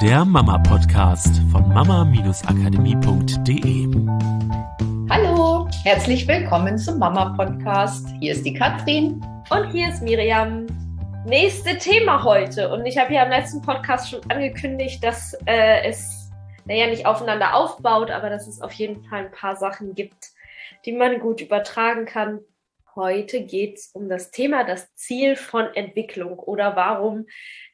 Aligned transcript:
der 0.00 0.24
Mama-Podcast 0.24 1.42
von 1.52 1.68
mama-akademie.de. 1.68 3.86
Hallo, 5.10 5.68
herzlich 5.84 6.26
willkommen 6.26 6.78
zum 6.78 6.98
Mama-Podcast. 6.98 8.08
Hier 8.18 8.32
ist 8.32 8.46
die 8.46 8.54
Katrin. 8.54 9.22
Und 9.50 9.70
hier 9.72 9.90
ist 9.90 10.00
Miriam. 10.00 10.66
Nächste 11.26 11.76
Thema 11.76 12.24
heute. 12.24 12.72
Und 12.72 12.86
ich 12.86 12.96
habe 12.96 13.12
ja 13.12 13.24
im 13.24 13.30
letzten 13.30 13.60
Podcast 13.60 14.08
schon 14.08 14.22
angekündigt, 14.30 15.04
dass 15.04 15.34
äh, 15.44 15.86
es 15.86 16.30
naja 16.64 16.86
nicht 16.86 17.04
aufeinander 17.04 17.54
aufbaut, 17.54 18.10
aber 18.10 18.30
dass 18.30 18.48
es 18.48 18.62
auf 18.62 18.72
jeden 18.72 19.04
Fall 19.04 19.26
ein 19.26 19.32
paar 19.32 19.56
Sachen 19.56 19.94
gibt, 19.94 20.30
die 20.86 20.92
man 20.92 21.20
gut 21.20 21.42
übertragen 21.42 22.06
kann. 22.06 22.40
Heute 22.96 23.44
geht 23.44 23.78
es 23.78 23.90
um 23.92 24.08
das 24.08 24.30
Thema, 24.30 24.64
das 24.64 24.92
Ziel 24.94 25.36
von 25.36 25.66
Entwicklung 25.74 26.38
oder 26.38 26.74
warum 26.74 27.26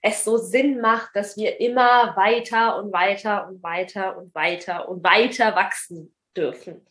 es 0.03 0.25
so 0.25 0.37
Sinn 0.37 0.81
macht, 0.81 1.11
dass 1.15 1.37
wir 1.37 1.61
immer 1.61 2.15
weiter 2.17 2.79
und 2.79 2.93
weiter 2.93 3.49
und 3.49 3.63
weiter 3.63 4.19
und 4.19 4.35
weiter 4.35 4.89
und 4.89 5.03
weiter 5.03 5.57
wachsen 5.57 6.15
dürfen. 6.37 6.87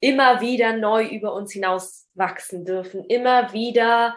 Immer 0.00 0.40
wieder 0.40 0.76
neu 0.76 1.06
über 1.06 1.34
uns 1.34 1.52
hinaus 1.52 2.08
wachsen 2.14 2.64
dürfen, 2.64 3.04
immer 3.04 3.52
wieder 3.52 4.16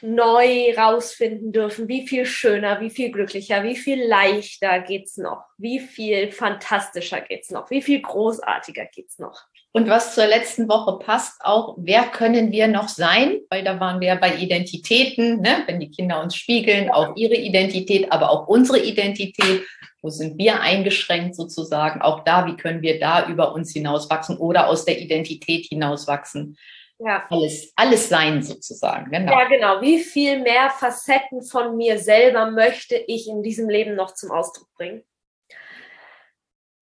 neu 0.00 0.74
rausfinden 0.76 1.52
dürfen, 1.52 1.88
wie 1.88 2.06
viel 2.06 2.26
schöner, 2.26 2.80
wie 2.80 2.90
viel 2.90 3.10
glücklicher, 3.10 3.62
wie 3.62 3.76
viel 3.76 4.02
leichter 4.02 4.80
geht's 4.80 5.16
noch, 5.16 5.44
wie 5.58 5.78
viel 5.80 6.32
fantastischer 6.32 7.20
geht's 7.20 7.50
noch, 7.50 7.70
wie 7.70 7.82
viel 7.82 8.00
großartiger 8.00 8.86
geht's 8.86 9.18
noch. 9.18 9.46
Und 9.72 9.88
was 9.88 10.16
zur 10.16 10.26
letzten 10.26 10.68
Woche 10.68 10.98
passt, 10.98 11.40
auch, 11.44 11.76
wer 11.78 12.02
können 12.02 12.50
wir 12.50 12.66
noch 12.66 12.88
sein? 12.88 13.38
Weil 13.50 13.62
da 13.62 13.78
waren 13.78 14.00
wir 14.00 14.16
bei 14.16 14.34
Identitäten, 14.36 15.40
ne? 15.40 15.62
wenn 15.66 15.78
die 15.78 15.90
Kinder 15.90 16.20
uns 16.20 16.34
spiegeln, 16.34 16.90
auch 16.90 17.14
ihre 17.14 17.36
Identität, 17.36 18.10
aber 18.10 18.30
auch 18.30 18.48
unsere 18.48 18.80
Identität. 18.80 19.62
Wo 20.02 20.08
sind 20.08 20.38
wir 20.38 20.60
eingeschränkt 20.60 21.36
sozusagen? 21.36 22.00
Auch 22.02 22.24
da, 22.24 22.46
wie 22.46 22.56
können 22.56 22.82
wir 22.82 22.98
da 22.98 23.28
über 23.28 23.54
uns 23.54 23.72
hinauswachsen 23.72 24.38
oder 24.38 24.66
aus 24.66 24.86
der 24.86 24.98
Identität 24.98 25.66
hinauswachsen? 25.66 26.56
Ja. 26.98 27.24
Alles, 27.30 27.72
alles 27.76 28.08
sein 28.08 28.42
sozusagen. 28.42 29.10
Genau. 29.10 29.32
Ja, 29.32 29.48
genau. 29.48 29.80
Wie 29.80 30.00
viel 30.00 30.40
mehr 30.40 30.70
Facetten 30.70 31.42
von 31.42 31.76
mir 31.76 31.98
selber 31.98 32.50
möchte 32.50 32.96
ich 32.96 33.28
in 33.28 33.42
diesem 33.42 33.68
Leben 33.68 33.94
noch 33.94 34.14
zum 34.14 34.30
Ausdruck 34.30 34.68
bringen? 34.74 35.02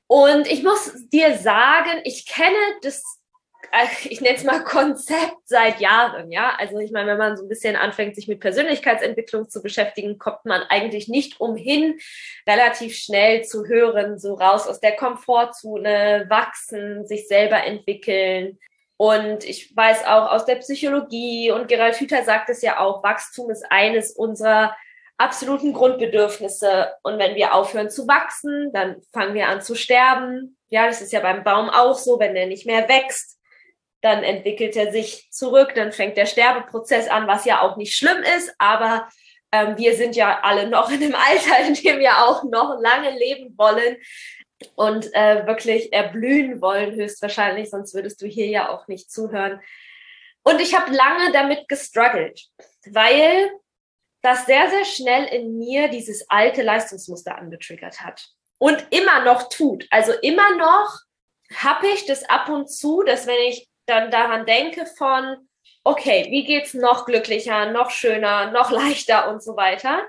Und 0.08 0.50
ich 0.50 0.62
muss 0.62 0.90
dir 1.10 1.36
sagen, 1.36 2.00
ich 2.04 2.26
kenne 2.26 2.56
das, 2.82 3.04
äh, 3.72 4.08
ich 4.08 4.22
nenne 4.22 4.36
es 4.36 4.44
mal 4.44 4.64
Konzept 4.64 5.36
seit 5.44 5.80
Jahren, 5.80 6.32
ja. 6.32 6.56
Also 6.58 6.78
ich 6.78 6.90
meine, 6.90 7.10
wenn 7.10 7.18
man 7.18 7.36
so 7.36 7.44
ein 7.44 7.48
bisschen 7.48 7.76
anfängt, 7.76 8.14
sich 8.16 8.26
mit 8.26 8.40
Persönlichkeitsentwicklung 8.40 9.50
zu 9.50 9.62
beschäftigen, 9.62 10.18
kommt 10.18 10.46
man 10.46 10.62
eigentlich 10.62 11.08
nicht 11.08 11.40
umhin, 11.40 11.98
relativ 12.48 12.96
schnell 12.96 13.44
zu 13.44 13.66
hören, 13.66 14.18
so 14.18 14.34
raus 14.34 14.66
aus 14.66 14.80
der 14.80 14.96
Komfortzone, 14.96 16.24
wachsen, 16.30 17.06
sich 17.06 17.28
selber 17.28 17.62
entwickeln. 17.64 18.58
Und 18.96 19.44
ich 19.44 19.76
weiß 19.76 20.06
auch 20.06 20.32
aus 20.32 20.46
der 20.46 20.56
Psychologie 20.56 21.52
und 21.52 21.68
Gerald 21.68 22.00
Hüther 22.00 22.24
sagt 22.24 22.48
es 22.48 22.62
ja 22.62 22.80
auch, 22.80 23.02
Wachstum 23.04 23.50
ist 23.50 23.64
eines 23.70 24.12
unserer 24.12 24.74
absoluten 25.18 25.72
Grundbedürfnisse. 25.72 26.92
Und 27.02 27.18
wenn 27.18 27.34
wir 27.34 27.54
aufhören 27.54 27.90
zu 27.90 28.06
wachsen, 28.08 28.72
dann 28.72 29.02
fangen 29.12 29.34
wir 29.34 29.48
an 29.48 29.60
zu 29.60 29.74
sterben. 29.74 30.56
Ja, 30.70 30.86
das 30.86 31.02
ist 31.02 31.12
ja 31.12 31.20
beim 31.20 31.44
Baum 31.44 31.68
auch 31.68 31.98
so, 31.98 32.18
wenn 32.18 32.36
er 32.36 32.46
nicht 32.46 32.66
mehr 32.66 32.88
wächst, 32.88 33.38
dann 34.00 34.22
entwickelt 34.22 34.76
er 34.76 34.92
sich 34.92 35.28
zurück, 35.30 35.72
dann 35.74 35.92
fängt 35.92 36.16
der 36.16 36.26
Sterbeprozess 36.26 37.08
an, 37.08 37.26
was 37.26 37.44
ja 37.44 37.62
auch 37.62 37.76
nicht 37.76 37.96
schlimm 37.96 38.22
ist, 38.36 38.54
aber 38.58 39.08
ähm, 39.50 39.76
wir 39.76 39.96
sind 39.96 40.14
ja 40.14 40.40
alle 40.42 40.68
noch 40.68 40.90
in 40.90 41.02
einem 41.02 41.14
Alter, 41.28 41.66
in 41.66 41.74
dem 41.74 41.98
wir 41.98 42.18
auch 42.18 42.44
noch 42.44 42.78
lange 42.80 43.10
leben 43.18 43.56
wollen 43.58 43.96
und 44.76 45.12
äh, 45.14 45.46
wirklich 45.46 45.92
erblühen 45.92 46.60
wollen, 46.60 46.94
höchstwahrscheinlich, 46.94 47.70
sonst 47.70 47.94
würdest 47.94 48.22
du 48.22 48.26
hier 48.26 48.46
ja 48.46 48.68
auch 48.68 48.86
nicht 48.86 49.10
zuhören. 49.10 49.60
Und 50.44 50.60
ich 50.60 50.78
habe 50.78 50.94
lange 50.94 51.32
damit 51.32 51.68
gestruggelt, 51.68 52.46
weil 52.86 53.50
das 54.22 54.46
sehr, 54.46 54.68
sehr 54.70 54.84
schnell 54.84 55.24
in 55.26 55.58
mir 55.58 55.88
dieses 55.88 56.28
alte 56.28 56.62
Leistungsmuster 56.62 57.36
angetriggert 57.36 58.00
hat 58.00 58.28
und 58.58 58.86
immer 58.90 59.24
noch 59.24 59.48
tut. 59.48 59.86
Also 59.90 60.12
immer 60.22 60.56
noch 60.56 60.98
habe 61.54 61.86
ich 61.88 62.06
das 62.06 62.28
ab 62.28 62.48
und 62.48 62.68
zu, 62.70 63.02
dass 63.02 63.26
wenn 63.26 63.40
ich 63.48 63.68
dann 63.86 64.10
daran 64.10 64.44
denke 64.44 64.86
von, 64.86 65.48
okay, 65.84 66.26
wie 66.30 66.44
geht's 66.44 66.74
noch 66.74 67.06
glücklicher, 67.06 67.70
noch 67.70 67.90
schöner, 67.90 68.50
noch 68.50 68.70
leichter 68.70 69.30
und 69.30 69.42
so 69.42 69.56
weiter, 69.56 70.02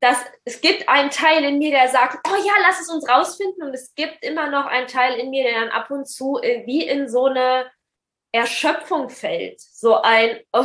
dass 0.00 0.18
es 0.44 0.60
gibt 0.60 0.88
einen 0.88 1.10
Teil 1.10 1.44
in 1.44 1.58
mir, 1.58 1.70
der 1.70 1.88
sagt, 1.88 2.26
oh 2.28 2.36
ja, 2.36 2.52
lass 2.62 2.80
es 2.80 2.90
uns 2.90 3.08
rausfinden 3.08 3.62
und 3.62 3.74
es 3.74 3.94
gibt 3.94 4.22
immer 4.22 4.50
noch 4.50 4.66
einen 4.66 4.86
Teil 4.86 5.18
in 5.18 5.30
mir, 5.30 5.44
der 5.44 5.60
dann 5.60 5.70
ab 5.70 5.90
und 5.90 6.06
zu 6.06 6.34
wie 6.66 6.86
in 6.86 7.08
so 7.08 7.26
eine 7.26 7.70
Erschöpfung 8.34 9.10
fällt. 9.10 9.60
So 9.60 10.02
ein, 10.02 10.40
oh, 10.52 10.64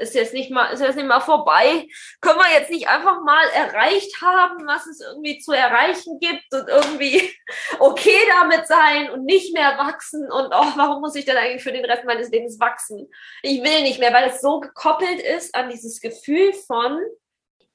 ist 0.00 0.14
jetzt 0.14 0.32
nicht 0.32 0.50
mal, 0.50 0.72
ist 0.72 0.80
jetzt 0.80 0.96
nicht 0.96 1.06
mal 1.06 1.20
vorbei? 1.20 1.86
Können 2.22 2.38
wir 2.38 2.58
jetzt 2.58 2.70
nicht 2.70 2.88
einfach 2.88 3.22
mal 3.22 3.44
erreicht 3.50 4.22
haben, 4.22 4.66
was 4.66 4.86
es 4.86 5.02
irgendwie 5.02 5.38
zu 5.38 5.52
erreichen 5.52 6.18
gibt 6.20 6.54
und 6.54 6.68
irgendwie 6.68 7.30
okay 7.80 8.16
damit 8.40 8.66
sein 8.66 9.10
und 9.10 9.26
nicht 9.26 9.52
mehr 9.52 9.76
wachsen 9.76 10.22
und 10.32 10.46
oh, 10.54 10.72
warum 10.76 11.02
muss 11.02 11.14
ich 11.14 11.26
denn 11.26 11.36
eigentlich 11.36 11.62
für 11.62 11.72
den 11.72 11.84
Rest 11.84 12.06
meines 12.06 12.30
Lebens 12.30 12.58
wachsen? 12.58 13.10
Ich 13.42 13.62
will 13.62 13.82
nicht 13.82 14.00
mehr, 14.00 14.14
weil 14.14 14.30
es 14.30 14.40
so 14.40 14.60
gekoppelt 14.60 15.20
ist 15.20 15.54
an 15.54 15.68
dieses 15.68 16.00
Gefühl 16.00 16.54
von, 16.66 16.98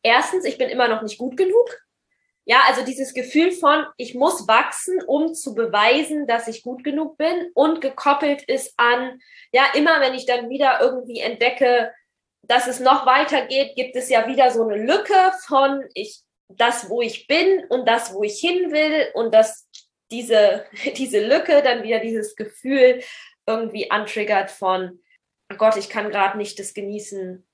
erstens, 0.01 0.45
ich 0.45 0.57
bin 0.57 0.69
immer 0.69 0.87
noch 0.87 1.03
nicht 1.03 1.19
gut 1.19 1.37
genug. 1.37 1.86
Ja, 2.50 2.62
also 2.66 2.85
dieses 2.85 3.13
Gefühl 3.13 3.52
von, 3.52 3.85
ich 3.97 4.16
muss 4.16 4.47
wachsen, 4.47 5.03
um 5.06 5.34
zu 5.34 5.53
beweisen, 5.53 6.28
dass 6.28 6.47
ich 6.47 6.63
gut 6.63 6.81
genug 6.81 7.18
bin 7.18 7.52
und 7.53 7.81
gekoppelt 7.81 8.41
ist 8.44 8.74
an, 8.78 9.19
ja, 9.52 9.66
immer 9.75 10.00
wenn 10.00 10.13
ich 10.13 10.25
dann 10.25 10.50
wieder 10.50 10.80
irgendwie 10.80 11.19
entdecke, 11.19 11.94
dass 12.44 12.68
es 12.68 12.80
noch 12.80 13.06
weitergeht, 13.06 13.75
gibt 13.75 13.97
es 13.97 14.08
ja 14.08 14.30
wieder 14.30 14.50
so 14.52 14.63
eine 14.63 14.81
Lücke 14.81 15.34
von 15.46 15.84
ich, 15.94 16.22
das, 16.47 16.90
wo 16.90 17.02
ich 17.02 17.28
bin 17.28 17.66
und 17.68 17.85
das, 17.85 18.13
wo 18.13 18.24
ich 18.24 18.40
hin 18.40 18.72
will 18.72 19.09
und 19.14 19.34
dass 19.34 19.68
diese, 20.09 20.66
diese 20.96 21.19
Lücke 21.19 21.62
dann 21.62 21.84
wieder 21.84 22.00
dieses 22.00 22.38
Gefühl 22.38 23.03
irgendwie 23.46 23.91
antriggert 23.91 24.52
von, 24.52 25.02
oh 25.52 25.58
Gott, 25.58 25.75
ich 25.75 25.90
kann 25.90 26.12
gerade 26.12 26.38
nicht 26.38 26.58
das 26.59 26.74
genießen, 26.74 27.46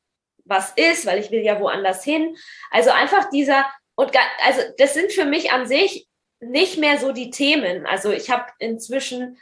was 0.45 0.71
ist, 0.75 1.07
weil 1.07 1.17
ich 1.17 1.31
will 1.31 1.41
ja 1.41 1.59
woanders 1.59 2.03
hin. 2.03 2.37
Also 2.69 2.91
einfach 2.91 3.31
dieser 3.31 3.65
und 3.95 4.11
also 4.43 4.61
das 4.77 4.93
sind 4.93 5.11
für 5.11 5.25
mich 5.25 5.51
an 5.51 5.67
sich 5.67 6.07
nicht 6.39 6.77
mehr 6.77 6.97
so 6.97 7.11
die 7.11 7.29
Themen. 7.29 7.85
Also 7.85 8.11
ich 8.11 8.29
habe 8.29 8.45
inzwischen 8.59 9.37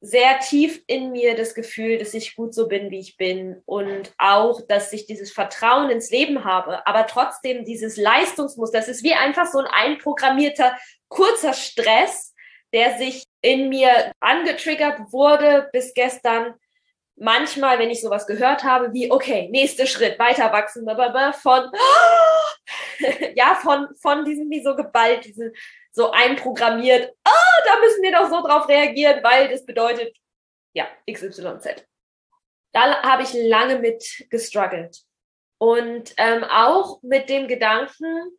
sehr 0.00 0.38
tief 0.40 0.82
in 0.86 1.12
mir 1.12 1.34
das 1.34 1.54
Gefühl, 1.54 1.98
dass 1.98 2.12
ich 2.12 2.36
gut 2.36 2.54
so 2.54 2.68
bin, 2.68 2.90
wie 2.90 2.98
ich 2.98 3.16
bin. 3.16 3.62
Und 3.64 4.12
auch, 4.18 4.60
dass 4.68 4.92
ich 4.92 5.06
dieses 5.06 5.32
Vertrauen 5.32 5.90
ins 5.90 6.10
Leben 6.10 6.44
habe, 6.44 6.86
aber 6.86 7.06
trotzdem 7.06 7.64
dieses 7.64 7.96
Leistungsmuster, 7.96 8.78
das 8.78 8.88
ist 8.88 9.02
wie 9.02 9.14
einfach 9.14 9.46
so 9.46 9.58
ein 9.58 9.66
einprogrammierter 9.66 10.76
kurzer 11.08 11.54
Stress, 11.54 12.34
der 12.72 12.98
sich 12.98 13.24
in 13.40 13.68
mir 13.68 14.12
angetriggert 14.20 15.12
wurde 15.12 15.68
bis 15.72 15.94
gestern, 15.94 16.54
manchmal, 17.16 17.78
wenn 17.78 17.90
ich 17.90 18.00
sowas 18.00 18.26
gehört 18.26 18.64
habe, 18.64 18.92
wie, 18.92 19.10
okay, 19.10 19.48
nächster 19.50 19.86
Schritt, 19.86 20.18
weiter 20.18 20.52
wachsen, 20.52 20.84
von, 21.40 21.70
ja, 23.34 23.54
von, 23.56 23.88
von 24.00 24.24
diesem, 24.24 24.50
wie 24.50 24.62
so 24.62 24.74
geballt, 24.74 25.24
diesen, 25.24 25.52
so 25.92 26.10
einprogrammiert, 26.10 27.12
oh, 27.26 27.64
da 27.64 27.78
müssen 27.80 28.02
wir 28.02 28.12
doch 28.12 28.28
so 28.28 28.46
drauf 28.46 28.68
reagieren, 28.68 29.22
weil 29.22 29.48
das 29.48 29.64
bedeutet, 29.64 30.16
ja, 30.74 30.88
XYZ. 31.10 31.86
Da 32.72 33.02
habe 33.02 33.22
ich 33.22 33.32
lange 33.32 33.78
mit 33.78 34.26
gestruggelt. 34.30 35.02
Und 35.58 36.12
ähm, 36.16 36.42
auch 36.44 37.00
mit 37.02 37.28
dem 37.28 37.46
Gedanken, 37.46 38.36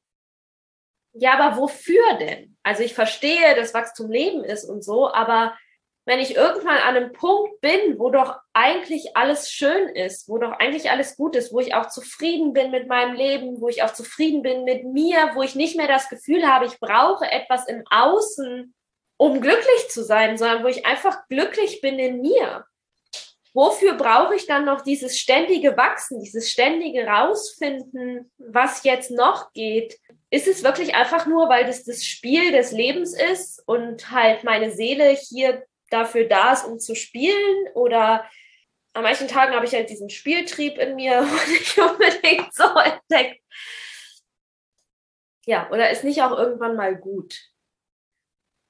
ja, 1.14 1.40
aber 1.40 1.58
wofür 1.58 2.18
denn? 2.20 2.58
Also 2.62 2.84
ich 2.84 2.94
verstehe, 2.94 3.56
dass 3.56 3.74
Wachstum 3.74 4.12
Leben 4.12 4.44
ist 4.44 4.66
und 4.66 4.84
so, 4.84 5.12
aber 5.14 5.58
wenn 6.06 6.20
ich 6.20 6.36
irgendwann 6.36 6.78
an 6.78 6.96
einem 6.96 7.14
Punkt 7.14 7.60
bin, 7.62 7.98
wo 7.98 8.12
doch 8.12 8.38
eigentlich 8.54 9.18
alles 9.18 9.52
schön 9.52 9.90
ist, 9.90 10.30
wo 10.30 10.38
doch 10.38 10.52
eigentlich 10.52 10.92
alles 10.92 11.18
gut 11.18 11.36
ist, 11.36 11.52
wo 11.52 11.60
ich 11.60 11.74
auch 11.74 11.88
zufrieden 11.88 12.54
bin 12.54 12.70
mit 12.70 12.88
meinem 12.88 13.16
Leben, 13.16 13.60
wo 13.60 13.70
ich 13.70 13.82
auch 13.82 13.92
zufrieden 13.92 14.44
bin 14.44 14.64
mit 14.64 14.84
mir, 14.84 15.32
wo 15.34 15.42
ich 15.42 15.56
nicht 15.56 15.76
mehr 15.76 15.88
das 15.88 16.08
Gefühl 16.08 16.46
habe, 16.46 16.66
ich 16.66 16.80
brauche 16.80 17.26
etwas 17.26 17.68
im 17.68 17.84
Außen, 17.90 18.76
um 19.18 19.42
glücklich 19.42 19.90
zu 19.90 20.04
sein, 20.04 20.38
sondern 20.38 20.64
wo 20.64 20.68
ich 20.68 20.86
einfach 20.86 21.28
glücklich 21.28 21.82
bin 21.82 21.98
in 21.98 22.22
mir. 22.22 22.66
Wofür 23.56 23.94
brauche 23.94 24.36
ich 24.36 24.46
dann 24.46 24.66
noch 24.66 24.82
dieses 24.82 25.18
ständige 25.18 25.78
Wachsen, 25.78 26.22
dieses 26.22 26.52
ständige 26.52 27.08
Rausfinden, 27.08 28.30
was 28.38 28.84
jetzt 28.84 29.12
noch 29.12 29.54
geht? 29.54 29.98
Ist 30.30 30.48
es 30.48 30.62
wirklich 30.62 30.94
einfach 30.94 31.26
nur, 31.26 31.48
weil 31.48 31.66
das 31.66 31.86
das 31.86 32.04
Spiel 32.04 32.52
des 32.52 32.74
Lebens 32.74 33.18
ist 33.18 33.64
und 33.66 34.12
halt 34.12 34.44
meine 34.44 34.72
Seele 34.72 35.06
hier 35.10 35.64
dafür 35.90 36.26
da 36.26 36.54
ist, 36.54 36.66
um 36.66 36.80
zu 36.80 36.96
spielen 36.96 37.68
oder 37.74 38.30
an 38.94 39.04
manchen 39.04 39.28
Tagen 39.28 39.54
habe 39.54 39.66
ich 39.66 39.74
halt 39.74 39.90
diesen 39.90 40.10
Spieltrieb 40.10 40.78
in 40.78 40.96
mir 40.96 41.20
und 41.22 41.48
nicht 41.50 41.78
unbedingt 41.78 42.54
so 42.54 42.64
entdeckt. 42.64 43.42
Ja, 45.46 45.70
oder 45.70 45.90
ist 45.92 46.04
nicht 46.04 46.22
auch 46.24 46.32
irgendwann 46.32 46.76
mal 46.76 46.96
gut? 46.96 47.40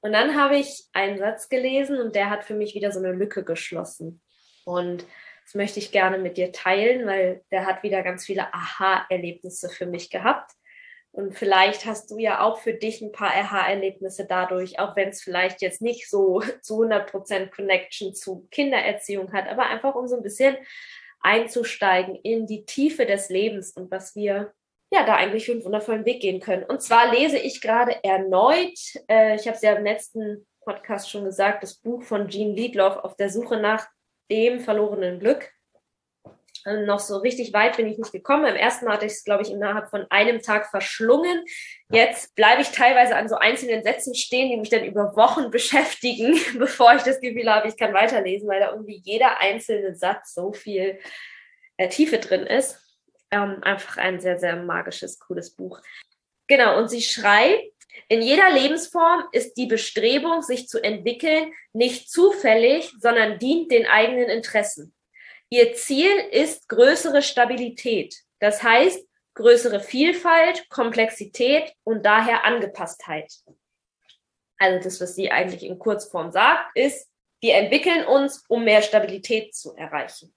Und 0.00 0.12
dann 0.12 0.40
habe 0.40 0.58
ich 0.58 0.84
einen 0.92 1.18
Satz 1.18 1.48
gelesen 1.48 2.00
und 2.00 2.14
der 2.14 2.28
hat 2.28 2.44
für 2.44 2.54
mich 2.54 2.74
wieder 2.74 2.92
so 2.92 2.98
eine 2.98 3.12
Lücke 3.12 3.44
geschlossen. 3.44 4.20
Und 4.64 5.06
das 5.44 5.54
möchte 5.54 5.78
ich 5.78 5.92
gerne 5.92 6.18
mit 6.18 6.36
dir 6.36 6.52
teilen, 6.52 7.06
weil 7.06 7.44
der 7.50 7.66
hat 7.66 7.82
wieder 7.82 8.02
ganz 8.02 8.26
viele 8.26 8.52
Aha-Erlebnisse 8.52 9.68
für 9.68 9.86
mich 9.86 10.10
gehabt. 10.10 10.52
Und 11.16 11.34
vielleicht 11.34 11.86
hast 11.86 12.10
du 12.10 12.18
ja 12.18 12.42
auch 12.42 12.58
für 12.58 12.74
dich 12.74 13.00
ein 13.00 13.10
paar 13.10 13.30
Aha-Erlebnisse 13.30 14.26
dadurch, 14.26 14.78
auch 14.78 14.96
wenn 14.96 15.08
es 15.08 15.22
vielleicht 15.22 15.62
jetzt 15.62 15.80
nicht 15.80 16.10
so 16.10 16.42
zu 16.60 16.82
100% 16.82 17.54
Connection 17.54 18.14
zu 18.14 18.46
Kindererziehung 18.50 19.32
hat, 19.32 19.48
aber 19.48 19.64
einfach 19.64 19.94
um 19.94 20.06
so 20.08 20.16
ein 20.16 20.22
bisschen 20.22 20.58
einzusteigen 21.20 22.16
in 22.16 22.46
die 22.46 22.66
Tiefe 22.66 23.06
des 23.06 23.30
Lebens 23.30 23.70
und 23.70 23.90
was 23.90 24.14
wir 24.14 24.52
ja 24.92 25.06
da 25.06 25.16
eigentlich 25.16 25.46
für 25.46 25.52
einen 25.52 25.64
wundervollen 25.64 26.04
Weg 26.04 26.20
gehen 26.20 26.40
können. 26.40 26.64
Und 26.64 26.82
zwar 26.82 27.10
lese 27.10 27.38
ich 27.38 27.62
gerade 27.62 27.96
erneut, 28.04 28.78
äh, 29.08 29.36
ich 29.36 29.46
habe 29.46 29.56
es 29.56 29.62
ja 29.62 29.72
im 29.72 29.84
letzten 29.84 30.46
Podcast 30.60 31.10
schon 31.10 31.24
gesagt, 31.24 31.62
das 31.62 31.76
Buch 31.76 32.02
von 32.02 32.28
Jean 32.28 32.54
Liedloff 32.54 32.98
auf 32.98 33.16
der 33.16 33.30
Suche 33.30 33.56
nach 33.56 33.88
dem 34.30 34.60
verlorenen 34.60 35.18
Glück. 35.18 35.50
Ähm, 36.66 36.84
noch 36.84 36.98
so 36.98 37.18
richtig 37.18 37.52
weit 37.52 37.76
bin 37.76 37.86
ich 37.86 37.96
nicht 37.96 38.12
gekommen. 38.12 38.44
Im 38.44 38.56
ersten 38.56 38.84
Mal 38.84 38.94
hatte 38.94 39.06
ich 39.06 39.12
es, 39.12 39.24
glaube 39.24 39.44
ich, 39.44 39.50
innerhalb 39.50 39.88
von 39.88 40.04
einem 40.10 40.42
Tag 40.42 40.66
verschlungen. 40.68 41.44
Jetzt 41.90 42.34
bleibe 42.34 42.60
ich 42.60 42.70
teilweise 42.70 43.14
an 43.14 43.28
so 43.28 43.36
einzelnen 43.36 43.84
Sätzen 43.84 44.14
stehen, 44.14 44.50
die 44.50 44.56
mich 44.56 44.68
dann 44.68 44.84
über 44.84 45.14
Wochen 45.16 45.50
beschäftigen, 45.52 46.38
bevor 46.58 46.94
ich 46.96 47.02
das 47.02 47.20
Gefühl 47.20 47.50
habe, 47.50 47.68
ich 47.68 47.76
kann 47.76 47.94
weiterlesen, 47.94 48.48
weil 48.48 48.60
da 48.60 48.72
irgendwie 48.72 49.00
jeder 49.04 49.40
einzelne 49.40 49.94
Satz 49.94 50.34
so 50.34 50.52
viel 50.52 50.98
äh, 51.76 51.88
Tiefe 51.88 52.18
drin 52.18 52.42
ist. 52.42 52.82
Ähm, 53.30 53.62
einfach 53.62 53.96
ein 53.96 54.20
sehr, 54.20 54.38
sehr 54.38 54.56
magisches, 54.56 55.18
cooles 55.18 55.54
Buch. 55.54 55.80
Genau, 56.48 56.78
und 56.78 56.88
sie 56.88 57.02
schreibt, 57.02 57.62
in 58.08 58.22
jeder 58.22 58.50
Lebensform 58.50 59.24
ist 59.32 59.54
die 59.54 59.66
Bestrebung, 59.66 60.42
sich 60.42 60.68
zu 60.68 60.82
entwickeln, 60.82 61.52
nicht 61.72 62.10
zufällig, 62.10 62.92
sondern 63.00 63.38
dient 63.38 63.72
den 63.72 63.86
eigenen 63.86 64.28
Interessen. 64.28 64.95
Ihr 65.48 65.74
Ziel 65.74 66.10
ist 66.30 66.68
größere 66.68 67.22
Stabilität, 67.22 68.16
das 68.40 68.62
heißt 68.62 69.06
größere 69.34 69.80
Vielfalt, 69.80 70.68
Komplexität 70.70 71.72
und 71.84 72.04
daher 72.04 72.44
Angepasstheit. 72.44 73.32
Also 74.58 74.82
das, 74.82 75.00
was 75.00 75.14
sie 75.14 75.30
eigentlich 75.30 75.62
in 75.62 75.78
Kurzform 75.78 76.32
sagt, 76.32 76.74
ist, 76.76 77.10
wir 77.40 77.54
entwickeln 77.54 78.06
uns, 78.06 78.44
um 78.48 78.64
mehr 78.64 78.82
Stabilität 78.82 79.54
zu 79.54 79.76
erreichen. 79.76 80.34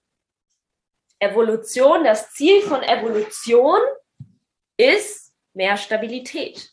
Evolution, 1.20 2.04
das 2.04 2.32
Ziel 2.34 2.62
von 2.62 2.84
Evolution 2.84 3.80
ist 4.78 5.34
mehr 5.54 5.78
Stabilität. 5.78 6.72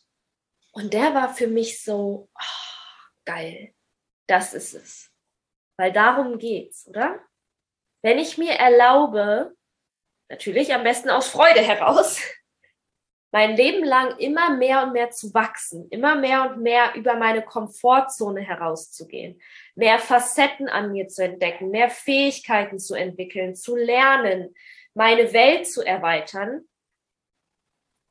Und 0.71 0.93
der 0.93 1.13
war 1.13 1.33
für 1.33 1.47
mich 1.47 1.81
so 1.81 2.29
oh, 2.33 3.13
geil. 3.25 3.73
Das 4.27 4.53
ist 4.53 4.73
es. 4.73 5.11
Weil 5.77 5.91
darum 5.91 6.37
geht's, 6.37 6.87
oder? 6.87 7.19
Wenn 8.07 8.19
ich 8.19 8.37
mir 8.37 8.53
erlaube, 8.53 9.53
natürlich 10.29 10.73
am 10.73 10.83
besten 10.83 11.09
aus 11.09 11.27
Freude 11.27 11.59
heraus, 11.59 12.21
mein 13.33 13.57
Leben 13.57 13.83
lang 13.83 14.17
immer 14.17 14.55
mehr 14.55 14.83
und 14.83 14.93
mehr 14.93 15.09
zu 15.09 15.33
wachsen, 15.33 15.89
immer 15.89 16.15
mehr 16.15 16.49
und 16.49 16.61
mehr 16.61 16.95
über 16.95 17.17
meine 17.17 17.41
Komfortzone 17.41 18.39
herauszugehen, 18.39 19.41
mehr 19.75 19.99
Facetten 19.99 20.69
an 20.69 20.93
mir 20.93 21.09
zu 21.09 21.21
entdecken, 21.21 21.69
mehr 21.69 21.89
Fähigkeiten 21.89 22.79
zu 22.79 22.95
entwickeln, 22.95 23.55
zu 23.55 23.75
lernen, 23.75 24.55
meine 24.93 25.33
Welt 25.33 25.67
zu 25.67 25.85
erweitern. 25.85 26.65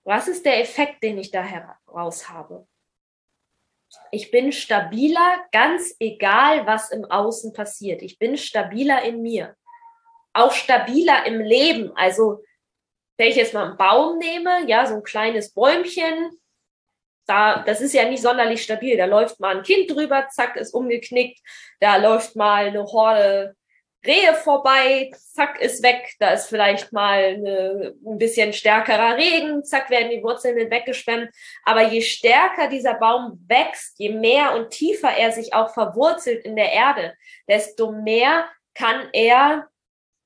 Was 0.05 0.29
ist 0.29 0.45
der 0.45 0.61
Effekt, 0.61 1.03
den 1.03 1.17
ich 1.17 1.31
da 1.31 1.43
heraus 1.43 2.29
habe? 2.29 2.69
Ich 4.11 4.31
bin 4.31 4.53
stabiler, 4.53 5.43
ganz 5.53 5.97
egal, 6.01 6.67
was 6.67 6.91
im 6.91 7.07
Außen 7.07 7.55
passiert. 7.55 8.03
Ich 8.03 8.19
bin 8.19 8.37
stabiler 8.37 9.03
in 9.03 9.23
mir 9.23 9.57
auch 10.37 10.53
stabiler 10.53 11.27
im 11.27 11.41
Leben. 11.41 11.93
Also, 11.97 12.43
wenn 13.17 13.29
ich 13.29 13.37
jetzt 13.37 13.55
mal 13.55 13.69
einen 13.69 13.77
Baum 13.77 14.19
nehme, 14.19 14.67
ja, 14.67 14.87
so 14.87 14.95
ein 14.95 15.03
kleines 15.03 15.53
Bäumchen, 15.53 16.31
da, 17.27 17.63
das 17.65 17.81
ist 17.81 17.93
ja 17.93 18.09
nicht 18.09 18.23
sonderlich 18.23 18.63
stabil. 18.63 18.97
Da 18.97 19.05
läuft 19.07 19.41
mal 19.41 19.57
ein 19.57 19.63
Kind 19.63 19.91
drüber, 19.91 20.29
zack, 20.31 20.57
ist 20.57 20.75
umgeknickt. 20.75 21.41
Da 21.81 21.97
läuft 21.97 22.37
mal 22.37 22.67
eine 22.67 22.85
Horde 22.85 23.57
Rehe 24.07 24.35
vorbei, 24.35 25.11
zack, 25.17 25.61
ist 25.61 25.83
weg. 25.83 26.15
Da 26.21 26.31
ist 26.31 26.47
vielleicht 26.47 26.93
mal 26.93 27.23
eine, 27.25 27.95
ein 28.07 28.19
bisschen 28.19 28.53
stärkerer 28.53 29.17
Regen, 29.17 29.65
zack, 29.65 29.91
werden 29.91 30.11
die 30.11 30.23
Wurzeln 30.23 30.71
weggeschwemmt. 30.71 31.31
Aber 31.65 31.83
je 31.83 32.01
stärker 32.03 32.69
dieser 32.69 32.95
Baum 32.95 33.45
wächst, 33.49 33.99
je 33.99 34.11
mehr 34.11 34.55
und 34.55 34.71
tiefer 34.71 35.11
er 35.17 35.33
sich 35.33 35.55
auch 35.55 35.75
verwurzelt 35.75 36.45
in 36.45 36.55
der 36.55 36.73
Erde, 36.73 37.15
desto 37.49 37.91
mehr 37.91 38.47
kann 38.75 39.09
er 39.13 39.69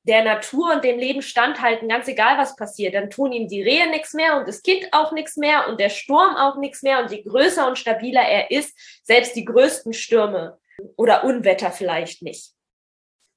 der 0.04 0.24
Natur 0.24 0.72
und 0.72 0.84
dem 0.84 0.98
Leben 0.98 1.22
standhalten, 1.22 1.88
ganz 1.88 2.08
egal 2.08 2.38
was 2.38 2.56
passiert. 2.56 2.94
Dann 2.94 3.10
tun 3.10 3.32
ihm 3.32 3.48
die 3.48 3.62
Rehe 3.62 3.90
nichts 3.90 4.14
mehr 4.14 4.36
und 4.36 4.48
das 4.48 4.62
Kind 4.62 4.88
auch 4.92 5.12
nichts 5.12 5.36
mehr 5.36 5.68
und 5.68 5.78
der 5.78 5.90
Sturm 5.90 6.36
auch 6.36 6.56
nichts 6.56 6.82
mehr. 6.82 7.00
Und 7.00 7.10
je 7.10 7.22
größer 7.22 7.66
und 7.66 7.78
stabiler 7.78 8.22
er 8.22 8.50
ist, 8.50 8.76
selbst 9.04 9.36
die 9.36 9.44
größten 9.44 9.92
Stürme 9.92 10.58
oder 10.96 11.24
Unwetter 11.24 11.70
vielleicht 11.70 12.22
nicht, 12.22 12.54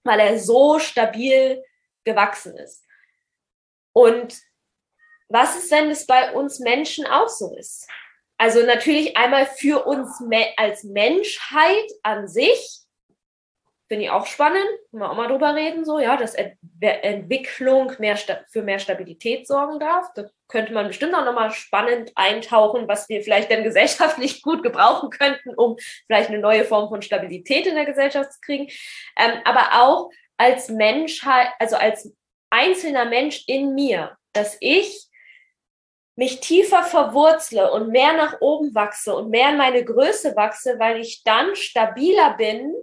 weil 0.04 0.20
er 0.20 0.40
so 0.40 0.80
stabil 0.80 1.62
gewachsen 2.06 2.56
ist. 2.58 2.84
Und 3.92 4.42
was 5.28 5.58
ist, 5.58 5.72
wenn 5.72 5.90
es 5.90 6.06
bei 6.06 6.32
uns 6.34 6.60
Menschen 6.60 7.06
auch 7.06 7.28
so 7.28 7.56
ist? 7.58 7.88
Also 8.38 8.66
natürlich 8.66 9.16
einmal 9.16 9.46
für 9.46 9.86
uns 9.86 10.22
als 10.58 10.84
Menschheit 10.84 11.92
an 12.02 12.28
sich, 12.28 12.83
Finde 13.94 14.06
ich 14.06 14.12
auch 14.12 14.26
spannend, 14.26 14.66
können 14.90 15.04
wir 15.04 15.12
auch 15.12 15.16
mal 15.16 15.28
drüber 15.28 15.54
reden, 15.54 15.86
so, 15.86 16.00
ja, 16.00 16.18
dass 16.18 16.34
Ent 16.34 16.58
Entwicklung 16.82 17.92
mehr 18.00 18.18
für 18.50 18.64
mehr 18.64 18.80
Stabilität 18.80 19.46
sorgen 19.46 19.80
darf. 19.80 20.08
Da 20.16 20.26
könnte 20.48 20.74
man 20.74 20.88
bestimmt 20.88 21.14
auch 21.14 21.24
nochmal 21.24 21.52
spannend 21.52 22.12
eintauchen, 22.16 22.88
was 22.88 23.08
wir 23.08 23.22
vielleicht 23.22 23.52
dann 23.52 23.64
gesellschaftlich 23.64 24.42
gut 24.42 24.64
gebrauchen 24.64 25.12
könnten, 25.12 25.54
um 25.54 25.78
vielleicht 26.08 26.30
eine 26.30 26.40
neue 26.40 26.66
Form 26.66 26.90
von 26.90 27.04
Stabilität 27.04 27.68
in 27.68 27.76
der 27.76 27.86
Gesellschaft 27.86 28.34
zu 28.34 28.40
kriegen. 28.42 28.68
Ähm, 29.16 29.42
aber 29.46 29.84
auch 29.84 30.10
als 30.38 30.70
Menschheit, 30.70 31.50
also 31.60 31.76
als 31.76 32.12
einzelner 32.50 33.06
Mensch 33.06 33.44
in 33.46 33.76
mir, 33.76 34.18
dass 34.32 34.58
ich 34.60 35.06
mich 36.16 36.40
tiefer 36.40 36.82
verwurzle 36.82 37.72
und 37.72 37.92
mehr 37.92 38.14
nach 38.14 38.42
oben 38.42 38.74
wachse 38.74 39.16
und 39.16 39.30
mehr 39.30 39.50
in 39.50 39.58
meine 39.58 39.86
Größe 39.86 40.36
wachse, 40.36 40.80
weil 40.80 41.00
ich 41.00 41.22
dann 41.24 41.56
stabiler 41.56 42.36
bin 42.38 42.74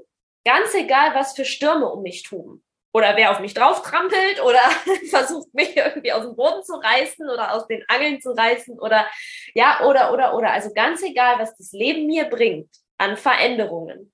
Ganz 0.44 0.74
egal, 0.74 1.14
was 1.14 1.34
für 1.34 1.44
Stürme 1.44 1.88
um 1.88 2.02
mich 2.02 2.22
tun. 2.22 2.62
Oder 2.92 3.16
wer 3.16 3.30
auf 3.30 3.40
mich 3.40 3.54
drauf 3.54 3.82
trampelt 3.82 4.42
oder 4.42 4.60
versucht, 5.10 5.52
mich 5.54 5.76
irgendwie 5.76 6.12
aus 6.12 6.24
dem 6.24 6.34
Boden 6.34 6.64
zu 6.64 6.74
reißen 6.74 7.28
oder 7.28 7.54
aus 7.54 7.66
den 7.68 7.84
Angeln 7.88 8.20
zu 8.20 8.30
reißen 8.30 8.78
oder 8.80 9.06
ja, 9.54 9.86
oder, 9.86 10.12
oder, 10.12 10.34
oder. 10.34 10.50
Also 10.50 10.72
ganz 10.74 11.02
egal, 11.02 11.38
was 11.38 11.56
das 11.56 11.72
Leben 11.72 12.06
mir 12.06 12.24
bringt 12.24 12.68
an 12.98 13.16
Veränderungen. 13.16 14.12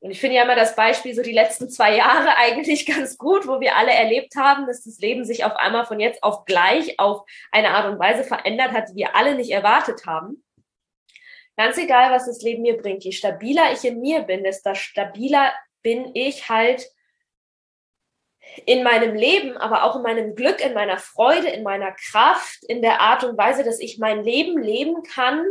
Und 0.00 0.10
ich 0.10 0.18
finde 0.18 0.36
ja 0.36 0.44
immer 0.44 0.56
das 0.56 0.74
Beispiel 0.74 1.14
so 1.14 1.22
die 1.22 1.32
letzten 1.32 1.68
zwei 1.68 1.94
Jahre 1.94 2.36
eigentlich 2.38 2.86
ganz 2.86 3.18
gut, 3.18 3.46
wo 3.46 3.60
wir 3.60 3.76
alle 3.76 3.92
erlebt 3.92 4.34
haben, 4.36 4.66
dass 4.66 4.82
das 4.82 4.98
Leben 4.98 5.24
sich 5.24 5.44
auf 5.44 5.54
einmal 5.54 5.84
von 5.84 6.00
jetzt 6.00 6.22
auf 6.22 6.46
gleich 6.46 6.98
auf 6.98 7.22
eine 7.52 7.70
Art 7.70 7.92
und 7.92 7.98
Weise 7.98 8.24
verändert 8.24 8.72
hat, 8.72 8.88
die 8.88 8.96
wir 8.96 9.14
alle 9.14 9.34
nicht 9.34 9.50
erwartet 9.50 10.06
haben. 10.06 10.42
Ganz 11.56 11.76
egal, 11.78 12.10
was 12.10 12.26
das 12.26 12.42
Leben 12.42 12.62
mir 12.62 12.76
bringt, 12.76 13.04
je 13.04 13.12
stabiler 13.12 13.72
ich 13.72 13.84
in 13.84 14.00
mir 14.00 14.22
bin, 14.22 14.42
desto 14.44 14.74
stabiler 14.74 15.52
bin 15.82 16.10
ich 16.14 16.48
halt 16.48 16.86
in 18.66 18.82
meinem 18.82 19.14
Leben, 19.14 19.56
aber 19.56 19.84
auch 19.84 19.96
in 19.96 20.02
meinem 20.02 20.34
Glück, 20.34 20.60
in 20.64 20.74
meiner 20.74 20.98
Freude, 20.98 21.48
in 21.48 21.62
meiner 21.62 21.92
Kraft, 21.92 22.64
in 22.64 22.82
der 22.82 23.00
Art 23.00 23.24
und 23.24 23.36
Weise, 23.36 23.64
dass 23.64 23.80
ich 23.80 23.98
mein 23.98 24.24
Leben 24.24 24.60
leben 24.60 25.02
kann, 25.02 25.44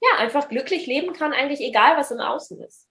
ja, 0.00 0.18
einfach 0.18 0.48
glücklich 0.48 0.86
leben 0.86 1.12
kann, 1.12 1.32
eigentlich 1.32 1.60
egal, 1.60 1.96
was 1.96 2.10
im 2.10 2.20
Außen 2.20 2.60
ist. 2.62 2.86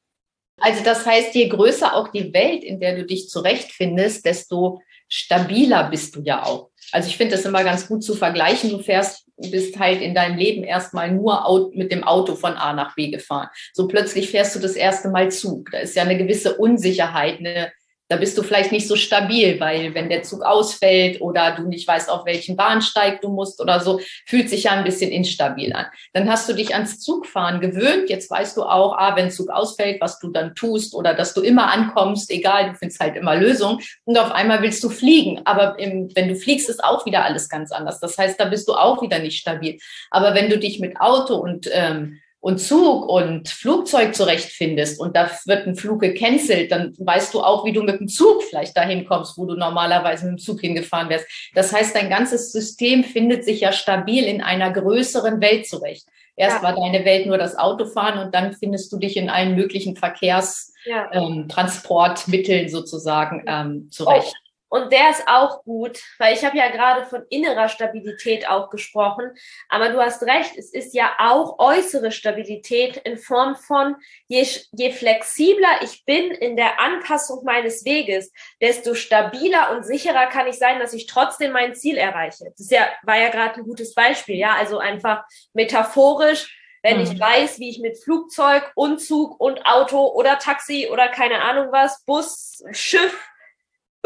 Also 0.60 0.84
das 0.84 1.06
heißt, 1.06 1.36
je 1.36 1.48
größer 1.50 1.96
auch 1.96 2.10
die 2.10 2.34
Welt, 2.34 2.63
in 2.63 2.79
der 2.79 2.96
du 2.96 3.06
dich 3.06 3.29
zurechtfindest, 3.29 4.25
desto 4.25 4.82
stabiler 5.08 5.89
bist 5.89 6.15
du 6.15 6.22
ja 6.22 6.44
auch. 6.44 6.72
Also 6.91 7.10
ich 7.10 7.17
finde 7.17 7.36
das 7.36 7.46
immer 7.46 7.63
ganz 7.63 7.88
gut 7.88 8.03
zu 8.03 8.15
vergleichen. 8.15 8.72
Du 8.72 8.79
fährst, 8.79 9.27
bist 9.38 9.79
halt 9.79 10.01
in 10.01 10.15
deinem 10.15 10.38
Leben 10.38 10.63
erstmal 10.63 11.12
nur 11.12 11.72
mit 11.74 11.91
dem 11.91 12.03
Auto 12.03 12.36
von 12.36 12.53
A 12.53 12.74
nach 12.74 12.96
B 12.96 13.10
gefahren. 13.10 13.50
So 13.74 13.88
plötzlich 13.88 14.29
fährst 14.32 14.56
du 14.56 14.60
das 14.60 14.75
erste 14.75 15.10
Mal 15.10 15.32
Zug. 15.32 15.70
Da 15.72 15.79
ist 15.79 15.96
ja 15.96 16.03
eine 16.03 16.17
gewisse 16.17 16.58
Unsicherheit, 16.58 17.39
eine 17.39 17.72
Da 18.10 18.16
bist 18.16 18.38
du 18.38 18.44
vielleicht 18.44 18.72
nicht 18.72 18.88
so 18.88 18.96
stabil, 18.96 19.60
weil 19.60 19.94
wenn 19.94 20.10
der 20.10 20.24
Zug 20.24 20.42
ausfällt 20.42 21.20
oder 21.20 21.56
du 21.56 21.68
nicht 21.68 21.88
weißt, 21.88 22.10
auf 22.10 22.26
welchen 22.26 22.56
Bahnsteig 22.56 23.22
du 23.22 23.30
musst 23.30 23.60
oder 23.60 23.80
so, 23.82 24.00
fühlt 24.26 24.50
sich 24.50 24.64
ja 24.64 24.72
ein 24.72 24.84
bisschen 24.84 25.12
instabil 25.12 25.74
an. 25.74 25.88
Dann 26.14 26.30
hast 26.30 26.48
du 26.48 26.54
dich 26.54 26.74
ans 26.74 27.00
Zugfahren 27.00 27.60
gewöhnt. 27.60 28.10
Jetzt 28.10 28.32
weißt 28.32 28.56
du 28.56 28.64
auch, 28.64 28.98
ah, 28.98 29.16
wenn 29.16 29.30
Zug 29.30 29.50
ausfällt, 29.50 30.00
was 30.00 30.20
du 30.20 30.30
dann 30.30 30.56
tust 30.56 30.94
oder 30.94 31.14
dass 31.14 31.34
du 31.34 31.42
immer 31.42 31.72
ankommst, 31.72 32.32
egal, 32.32 32.70
du 32.70 32.76
findest 32.76 33.02
halt 33.02 33.18
immer 33.18 33.36
Lösungen. 33.36 33.80
Und 34.06 34.18
auf 34.18 34.32
einmal 34.32 34.62
willst 34.62 34.84
du 34.84 34.90
fliegen. 34.90 35.42
Aber 35.46 35.78
im, 35.78 36.10
wenn 36.16 36.30
du 36.30 36.36
fliegst, 36.36 36.70
ist 36.70 36.84
auch 36.84 37.06
wieder 37.06 37.26
alles 37.26 37.50
ganz 37.50 37.72
anders. 37.72 38.00
Das 38.00 38.18
heißt, 38.18 38.40
da 38.40 38.46
bist 38.46 38.68
du 38.70 38.74
auch 38.74 39.02
wieder 39.02 39.20
nicht 39.20 39.40
stabil. 39.40 39.80
Aber 40.12 40.34
wenn 40.34 40.50
du 40.50 40.58
dich 40.58 40.80
mit 40.80 41.00
Auto 41.00 41.36
und 41.36 41.70
ähm, 41.74 42.20
und 42.48 42.60
Zug 42.60 43.10
und 43.10 43.50
Flugzeug 43.50 44.16
zurechtfindest 44.16 45.01
und 45.01 45.18
da 45.18 45.30
wird 45.48 45.68
ein 45.68 45.75
Flug 45.75 46.00
gecancelt, 46.00 46.72
dann 46.72 46.94
weißt 46.98 47.34
du 47.34 47.42
auch, 47.42 47.66
wie 47.66 47.74
du 47.74 47.84
mit 47.84 48.00
dem 48.00 48.08
Zug 48.08 48.42
vielleicht 48.42 48.77
dahin 48.77 49.06
kommst, 49.06 49.38
wo 49.38 49.46
du 49.46 49.56
normalerweise 49.56 50.27
mit 50.27 50.36
dem 50.36 50.38
Zug 50.38 50.62
hingefahren 50.62 51.10
wärst. 51.10 51.27
Das 51.56 51.74
heißt, 51.74 51.94
dein 51.94 52.10
ganzes 52.10 52.54
System 52.54 53.04
findet 53.04 53.44
sich 53.44 53.60
ja 53.60 53.74
stabil 53.74 54.24
in 54.24 54.42
einer 54.42 54.72
größeren 54.72 55.42
Welt 55.42 55.68
zurecht. 55.68 56.08
Erst 56.38 56.63
ja. 56.63 56.63
war 56.63 56.74
deine 56.74 57.04
Welt 57.04 57.25
nur 57.25 57.38
das 57.38 57.58
Autofahren 57.58 58.18
und 58.18 58.34
dann 58.34 58.54
findest 58.54 58.94
du 58.94 58.98
dich 58.98 59.18
in 59.18 59.30
allen 59.30 59.58
möglichen 59.58 59.98
Verkehrstransportmitteln 59.98 62.60
ja. 62.60 62.63
ähm, 62.63 62.70
sozusagen 62.70 63.44
ähm, 63.46 63.89
zurecht. 63.92 64.34
Und 64.70 64.92
der 64.92 65.12
ist 65.12 65.28
auch 65.28 65.64
gut, 65.64 66.02
weil 66.20 66.34
ich 66.34 66.44
habe 66.44 66.58
ja 66.58 66.70
gerade 66.70 67.06
von 67.06 67.24
innerer 67.30 67.70
Stabilität 67.70 68.50
auch 68.50 68.70
gesprochen. 68.70 69.32
Aber 69.70 69.90
du 69.90 70.00
hast 70.00 70.24
recht, 70.24 70.58
es 70.58 70.74
ist 70.74 70.94
ja 70.94 71.16
auch 71.20 71.58
äußere 71.60 72.12
Stabilität 72.12 72.98
in 72.98 73.18
Form 73.18 73.56
von, 73.56 73.96
je, 74.28 74.46
je 74.74 74.92
flexibler 74.92 75.82
ich 75.82 76.04
bin 76.06 76.32
in 76.32 76.58
der 76.58 76.80
Anpassung 76.80 77.44
meines 77.46 77.86
Weges, 77.86 78.32
desto 78.62 78.94
stabiler 78.94 79.72
und 79.72 79.86
sicherer 79.86 80.28
kann 80.28 80.48
ich 80.48 80.58
sein, 80.58 80.80
dass 80.80 80.94
ich 80.94 81.08
trotzdem 81.08 81.54
mein 81.54 81.74
Ziel 81.74 81.98
erreiche. 81.98 82.46
Das 82.52 82.60
ist 82.60 82.72
ja, 82.72 82.88
war 83.04 83.18
ja 83.18 83.30
gerade 83.30 83.56
ein 83.56 83.64
gutes 83.64 83.94
Beispiel, 83.94 84.36
ja. 84.36 84.56
Also 84.56 84.80
einfach 84.80 85.24
metaphorisch, 85.54 86.54
wenn 86.84 87.00
ich 87.00 87.14
mhm. 87.14 87.20
weiß, 87.20 87.60
wie 87.60 87.70
ich 87.70 87.80
mit 87.80 88.02
Flugzeug 88.04 88.72
und 88.76 89.00
Zug 89.00 89.40
und 89.40 89.66
Auto 89.66 90.08
oder 90.08 90.40
Taxi 90.40 90.90
oder 90.92 91.08
keine 91.08 91.42
Ahnung 91.42 91.68
was, 91.72 92.04
Bus, 92.06 92.64
Schiff, 92.72 93.18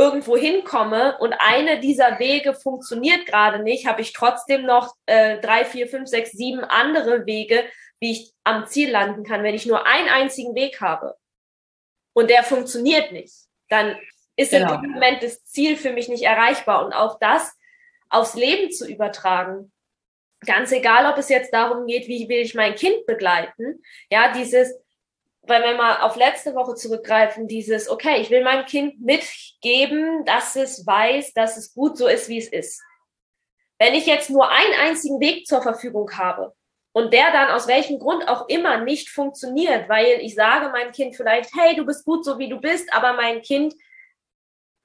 irgendwo 0.02 0.36
hinkomme 0.36 1.18
und 1.20 1.34
eine 1.34 1.80
dieser 1.80 2.18
Wege 2.18 2.56
funktioniert 2.56 3.28
gerade 3.28 3.62
nicht, 3.62 3.86
habe 3.86 4.02
ich 4.02 4.14
trotzdem 4.14 4.66
noch 4.66 4.96
äh, 5.06 5.40
drei, 5.40 5.64
vier, 5.64 5.88
fünf, 5.88 6.10
sechs, 6.10 6.32
sieben 6.32 6.64
andere 6.64 7.28
Wege, 7.28 7.64
wie 8.00 8.12
ich 8.14 8.34
am 8.44 8.66
Ziel 8.66 8.90
landen 8.90 9.24
kann. 9.24 9.44
Wenn 9.44 9.54
ich 9.54 9.68
nur 9.68 9.86
einen 9.86 10.10
einzigen 10.10 10.56
Weg 10.56 10.82
habe 10.82 11.16
und 12.14 12.32
der 12.32 12.44
funktioniert 12.44 13.12
nicht, 13.12 13.34
dann 13.70 13.96
ist 14.36 14.52
genau. 14.52 14.82
im 14.82 14.92
Moment 14.92 15.22
das 15.22 15.46
Ziel 15.46 15.78
für 15.78 15.92
mich 15.92 16.10
nicht 16.10 16.24
erreichbar. 16.24 16.84
Und 16.84 16.94
auch 16.94 17.20
das 17.20 17.56
aufs 18.10 18.34
Leben 18.34 18.72
zu 18.72 18.90
übertragen. 18.90 19.72
Ganz 20.48 20.72
egal, 20.72 21.12
ob 21.12 21.20
es 21.20 21.30
jetzt 21.30 21.54
darum 21.54 21.86
geht, 21.86 22.08
wie 22.08 22.28
will 22.28 22.40
ich 22.40 22.56
mein 22.56 22.74
Kind 22.74 23.06
begleiten. 23.06 23.84
Ja, 24.10 24.34
dieses, 24.34 24.74
weil 25.44 25.64
wir 25.64 26.04
auf 26.04 26.16
letzte 26.16 26.54
Woche 26.56 26.76
zurückgreifen, 26.76 27.48
dieses, 27.48 27.90
okay, 27.90 28.22
ich 28.22 28.30
will 28.30 28.44
meinem 28.44 28.66
Kind 28.66 29.02
mitgeben, 29.02 30.24
dass 30.26 30.56
es 30.56 30.86
weiß, 30.86 31.34
dass 31.34 31.58
es 31.58 31.74
gut 31.74 31.98
so 31.98 32.08
ist, 32.08 32.30
wie 32.30 32.38
es 32.38 32.48
ist. 32.48 32.82
Wenn 33.80 33.96
ich 33.96 34.06
jetzt 34.06 34.30
nur 34.30 34.50
einen 34.50 34.74
einzigen 34.80 35.20
Weg 35.20 35.48
zur 35.48 35.64
Verfügung 35.64 36.12
habe 36.18 36.54
und 36.94 37.12
der 37.14 37.32
dann 37.32 37.50
aus 37.50 37.68
welchem 37.68 37.98
Grund 37.98 38.28
auch 38.28 38.48
immer 38.50 38.78
nicht 38.78 39.10
funktioniert, 39.10 39.90
weil 39.90 40.20
ich 40.22 40.36
sage 40.36 40.70
meinem 40.70 40.92
Kind 40.92 41.16
vielleicht, 41.16 41.50
hey, 41.56 41.76
du 41.76 41.86
bist 41.86 42.06
gut 42.06 42.24
so, 42.24 42.38
wie 42.38 42.50
du 42.50 42.60
bist, 42.60 42.94
aber 42.94 43.14
mein 43.14 43.42
Kind 43.42 43.74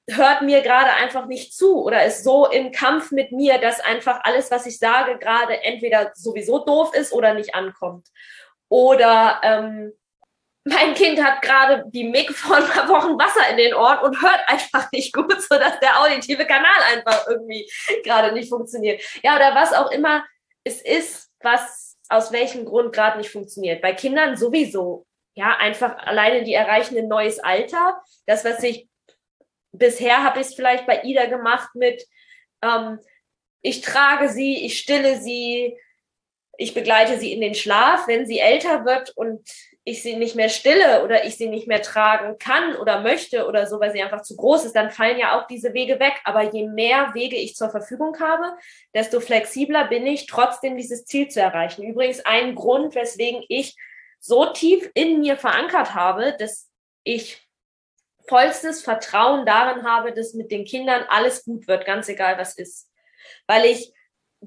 hört 0.09 0.41
mir 0.41 0.61
gerade 0.61 0.91
einfach 0.93 1.27
nicht 1.27 1.53
zu 1.53 1.83
oder 1.83 2.05
ist 2.05 2.23
so 2.23 2.49
im 2.49 2.71
Kampf 2.71 3.11
mit 3.11 3.31
mir, 3.31 3.59
dass 3.59 3.81
einfach 3.81 4.21
alles, 4.23 4.49
was 4.49 4.65
ich 4.65 4.79
sage, 4.79 5.19
gerade 5.19 5.61
entweder 5.63 6.11
sowieso 6.15 6.63
doof 6.63 6.93
ist 6.95 7.11
oder 7.11 7.33
nicht 7.33 7.53
ankommt. 7.53 8.07
Oder 8.69 9.41
ähm, 9.43 9.93
mein 10.67 10.93
Kind 10.93 11.23
hat 11.23 11.41
gerade 11.41 11.85
wie 11.91 12.03
Mick 12.03 12.31
vor 12.33 12.57
ein 12.57 12.67
paar 12.67 12.87
Wochen 12.89 13.17
Wasser 13.17 13.49
in 13.51 13.57
den 13.57 13.73
Ohren 13.73 13.99
und 13.99 14.21
hört 14.21 14.47
einfach 14.47 14.91
nicht 14.91 15.13
gut, 15.13 15.41
sodass 15.41 15.79
der 15.79 16.01
auditive 16.01 16.45
Kanal 16.45 16.81
einfach 16.93 17.27
irgendwie 17.27 17.69
gerade 18.03 18.33
nicht 18.33 18.49
funktioniert. 18.49 19.01
Ja, 19.23 19.35
oder 19.35 19.55
was 19.55 19.73
auch 19.73 19.91
immer 19.91 20.25
es 20.63 20.81
ist, 20.81 21.29
was 21.41 21.97
aus 22.09 22.31
welchem 22.31 22.65
Grund 22.65 22.93
gerade 22.93 23.17
nicht 23.17 23.31
funktioniert. 23.31 23.81
Bei 23.81 23.93
Kindern 23.93 24.37
sowieso. 24.37 25.05
Ja, 25.35 25.57
einfach 25.57 25.97
alleine 25.99 26.43
die 26.43 26.53
erreichen 26.53 26.97
ein 26.97 27.07
neues 27.07 27.39
Alter. 27.39 28.01
Das, 28.25 28.43
was 28.43 28.63
ich 28.63 28.87
bisher 29.71 30.23
habe 30.23 30.39
ich 30.39 30.47
es 30.47 30.55
vielleicht 30.55 30.87
bei 30.87 31.03
Ida 31.03 31.25
gemacht 31.25 31.69
mit, 31.75 32.05
ähm, 32.63 32.99
ich 33.61 33.81
trage 33.81 34.29
sie, 34.29 34.65
ich 34.65 34.79
stille 34.79 35.19
sie, 35.19 35.77
ich 36.57 36.73
begleite 36.73 37.19
sie 37.19 37.33
in 37.33 37.41
den 37.41 37.53
Schlaf. 37.53 38.07
Wenn 38.07 38.25
sie 38.25 38.39
älter 38.39 38.85
wird 38.85 39.11
und 39.15 39.47
ich 39.87 40.03
sie 40.03 40.17
nicht 40.17 40.35
mehr 40.35 40.49
stille 40.49 41.01
oder 41.05 41.23
ich 41.23 41.37
sie 41.37 41.47
nicht 41.47 41.65
mehr 41.65 41.81
tragen 41.81 42.37
kann 42.39 42.75
oder 42.75 42.99
möchte 42.99 43.47
oder 43.47 43.67
so, 43.67 43.79
weil 43.79 43.93
sie 43.93 44.01
einfach 44.01 44.21
zu 44.21 44.35
groß 44.35 44.65
ist, 44.65 44.75
dann 44.75 44.91
fallen 44.91 45.17
ja 45.17 45.39
auch 45.39 45.47
diese 45.47 45.73
Wege 45.73 45.97
weg. 46.01 46.15
Aber 46.25 46.41
je 46.41 46.67
mehr 46.67 47.13
Wege 47.13 47.37
ich 47.37 47.55
zur 47.55 47.69
Verfügung 47.69 48.19
habe, 48.19 48.57
desto 48.93 49.21
flexibler 49.21 49.87
bin 49.87 50.05
ich, 50.05 50.25
trotzdem 50.25 50.75
dieses 50.75 51.05
Ziel 51.05 51.29
zu 51.29 51.39
erreichen. 51.39 51.83
Übrigens 51.83 52.19
ein 52.25 52.53
Grund, 52.53 52.95
weswegen 52.95 53.45
ich 53.47 53.77
so 54.19 54.47
tief 54.47 54.91
in 54.93 55.21
mir 55.21 55.37
verankert 55.37 55.95
habe, 55.95 56.35
dass 56.37 56.69
ich 57.05 57.47
vollstes 58.27 58.81
Vertrauen 58.81 59.45
darin 59.45 59.85
habe, 59.85 60.11
dass 60.11 60.33
mit 60.33 60.51
den 60.51 60.65
Kindern 60.65 61.05
alles 61.07 61.45
gut 61.45 61.65
wird, 61.69 61.85
ganz 61.85 62.09
egal 62.09 62.37
was 62.37 62.57
ist. 62.57 62.89
Weil 63.47 63.63
ich 63.63 63.93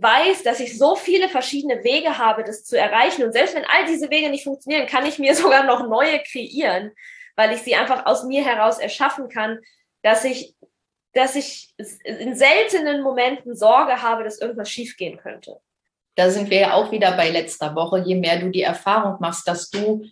weiß, 0.00 0.42
dass 0.42 0.60
ich 0.60 0.78
so 0.78 0.96
viele 0.96 1.28
verschiedene 1.28 1.82
Wege 1.84 2.18
habe, 2.18 2.44
das 2.44 2.64
zu 2.64 2.78
erreichen. 2.78 3.24
Und 3.24 3.32
selbst 3.32 3.54
wenn 3.54 3.64
all 3.64 3.86
diese 3.86 4.10
Wege 4.10 4.30
nicht 4.30 4.44
funktionieren, 4.44 4.86
kann 4.86 5.06
ich 5.06 5.18
mir 5.18 5.34
sogar 5.36 5.64
noch 5.64 5.86
neue 5.88 6.20
kreieren, 6.20 6.92
weil 7.36 7.52
ich 7.52 7.62
sie 7.62 7.74
einfach 7.74 8.06
aus 8.06 8.24
mir 8.24 8.44
heraus 8.44 8.78
erschaffen 8.78 9.28
kann, 9.28 9.60
dass 10.02 10.24
ich, 10.24 10.54
dass 11.12 11.36
ich 11.36 11.74
in 12.04 12.34
seltenen 12.34 13.02
Momenten 13.02 13.54
Sorge 13.54 14.02
habe, 14.02 14.24
dass 14.24 14.40
irgendwas 14.40 14.70
schiefgehen 14.70 15.18
könnte. 15.18 15.60
Da 16.16 16.30
sind 16.30 16.50
wir 16.50 16.60
ja 16.60 16.74
auch 16.74 16.90
wieder 16.90 17.12
bei 17.12 17.30
letzter 17.30 17.74
Woche. 17.74 18.00
Je 18.00 18.14
mehr 18.14 18.38
du 18.38 18.50
die 18.50 18.62
Erfahrung 18.62 19.16
machst, 19.20 19.46
dass 19.46 19.70
du 19.70 20.04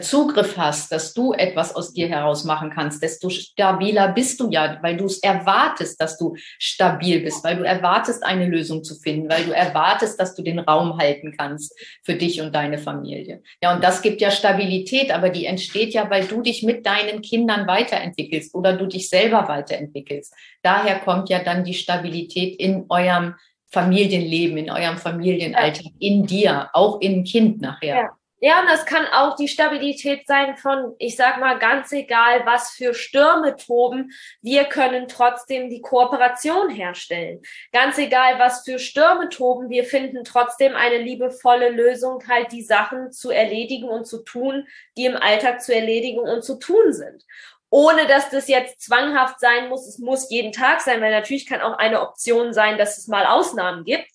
Zugriff 0.00 0.56
hast, 0.56 0.92
dass 0.92 1.12
du 1.12 1.32
etwas 1.32 1.74
aus 1.74 1.92
dir 1.92 2.08
heraus 2.08 2.44
machen 2.44 2.70
kannst, 2.70 3.02
desto 3.02 3.28
stabiler 3.30 4.12
bist 4.12 4.38
du 4.38 4.48
ja, 4.48 4.78
weil 4.80 4.96
du 4.96 5.06
es 5.06 5.20
erwartest, 5.20 6.00
dass 6.00 6.16
du 6.18 6.36
stabil 6.58 7.18
bist, 7.20 7.42
weil 7.42 7.56
du 7.56 7.64
erwartest, 7.64 8.24
eine 8.24 8.46
Lösung 8.46 8.84
zu 8.84 8.94
finden, 8.94 9.28
weil 9.28 9.44
du 9.44 9.50
erwartest, 9.50 10.20
dass 10.20 10.36
du 10.36 10.42
den 10.42 10.60
Raum 10.60 10.98
halten 10.98 11.34
kannst 11.36 11.76
für 12.04 12.14
dich 12.14 12.40
und 12.40 12.54
deine 12.54 12.78
Familie. 12.78 13.42
Ja, 13.60 13.74
und 13.74 13.82
das 13.82 14.02
gibt 14.02 14.20
ja 14.20 14.30
Stabilität, 14.30 15.10
aber 15.10 15.30
die 15.30 15.46
entsteht 15.46 15.94
ja, 15.94 16.08
weil 16.08 16.26
du 16.26 16.42
dich 16.42 16.62
mit 16.62 16.86
deinen 16.86 17.20
Kindern 17.20 17.66
weiterentwickelst 17.66 18.54
oder 18.54 18.76
du 18.76 18.86
dich 18.86 19.08
selber 19.08 19.48
weiterentwickelst. 19.48 20.32
Daher 20.62 21.00
kommt 21.00 21.28
ja 21.28 21.42
dann 21.42 21.64
die 21.64 21.74
Stabilität 21.74 22.54
in 22.60 22.86
eurem 22.88 23.34
Familienleben, 23.72 24.58
in 24.58 24.70
eurem 24.70 24.98
Familienalltag, 24.98 25.86
in 25.98 26.24
dir, 26.24 26.68
auch 26.72 27.00
in 27.00 27.24
Kind 27.24 27.60
nachher. 27.60 27.96
Ja. 27.96 28.10
Ja, 28.44 28.60
und 28.60 28.66
das 28.66 28.86
kann 28.86 29.06
auch 29.06 29.36
die 29.36 29.46
Stabilität 29.46 30.26
sein 30.26 30.56
von, 30.56 30.96
ich 30.98 31.14
sag 31.14 31.38
mal, 31.38 31.60
ganz 31.60 31.92
egal, 31.92 32.44
was 32.44 32.72
für 32.72 32.92
Stürme 32.92 33.54
toben, 33.54 34.10
wir 34.40 34.64
können 34.64 35.06
trotzdem 35.06 35.70
die 35.70 35.80
Kooperation 35.80 36.68
herstellen. 36.68 37.40
Ganz 37.72 37.98
egal, 37.98 38.40
was 38.40 38.64
für 38.64 38.80
Stürme 38.80 39.28
toben, 39.28 39.70
wir 39.70 39.84
finden 39.84 40.24
trotzdem 40.24 40.74
eine 40.74 40.98
liebevolle 40.98 41.68
Lösung, 41.68 42.18
halt 42.28 42.50
die 42.50 42.64
Sachen 42.64 43.12
zu 43.12 43.30
erledigen 43.30 43.88
und 43.88 44.06
zu 44.06 44.24
tun, 44.24 44.66
die 44.96 45.04
im 45.04 45.14
Alltag 45.14 45.62
zu 45.62 45.72
erledigen 45.72 46.18
und 46.18 46.42
zu 46.42 46.58
tun 46.58 46.92
sind. 46.92 47.24
Ohne 47.70 48.08
dass 48.08 48.28
das 48.30 48.48
jetzt 48.48 48.80
zwanghaft 48.82 49.38
sein 49.38 49.68
muss, 49.68 49.86
es 49.86 49.98
muss 49.98 50.30
jeden 50.30 50.50
Tag 50.50 50.80
sein, 50.80 51.00
weil 51.00 51.12
natürlich 51.12 51.46
kann 51.46 51.60
auch 51.60 51.78
eine 51.78 52.00
Option 52.00 52.52
sein, 52.52 52.76
dass 52.76 52.98
es 52.98 53.06
mal 53.06 53.24
Ausnahmen 53.24 53.84
gibt. 53.84 54.10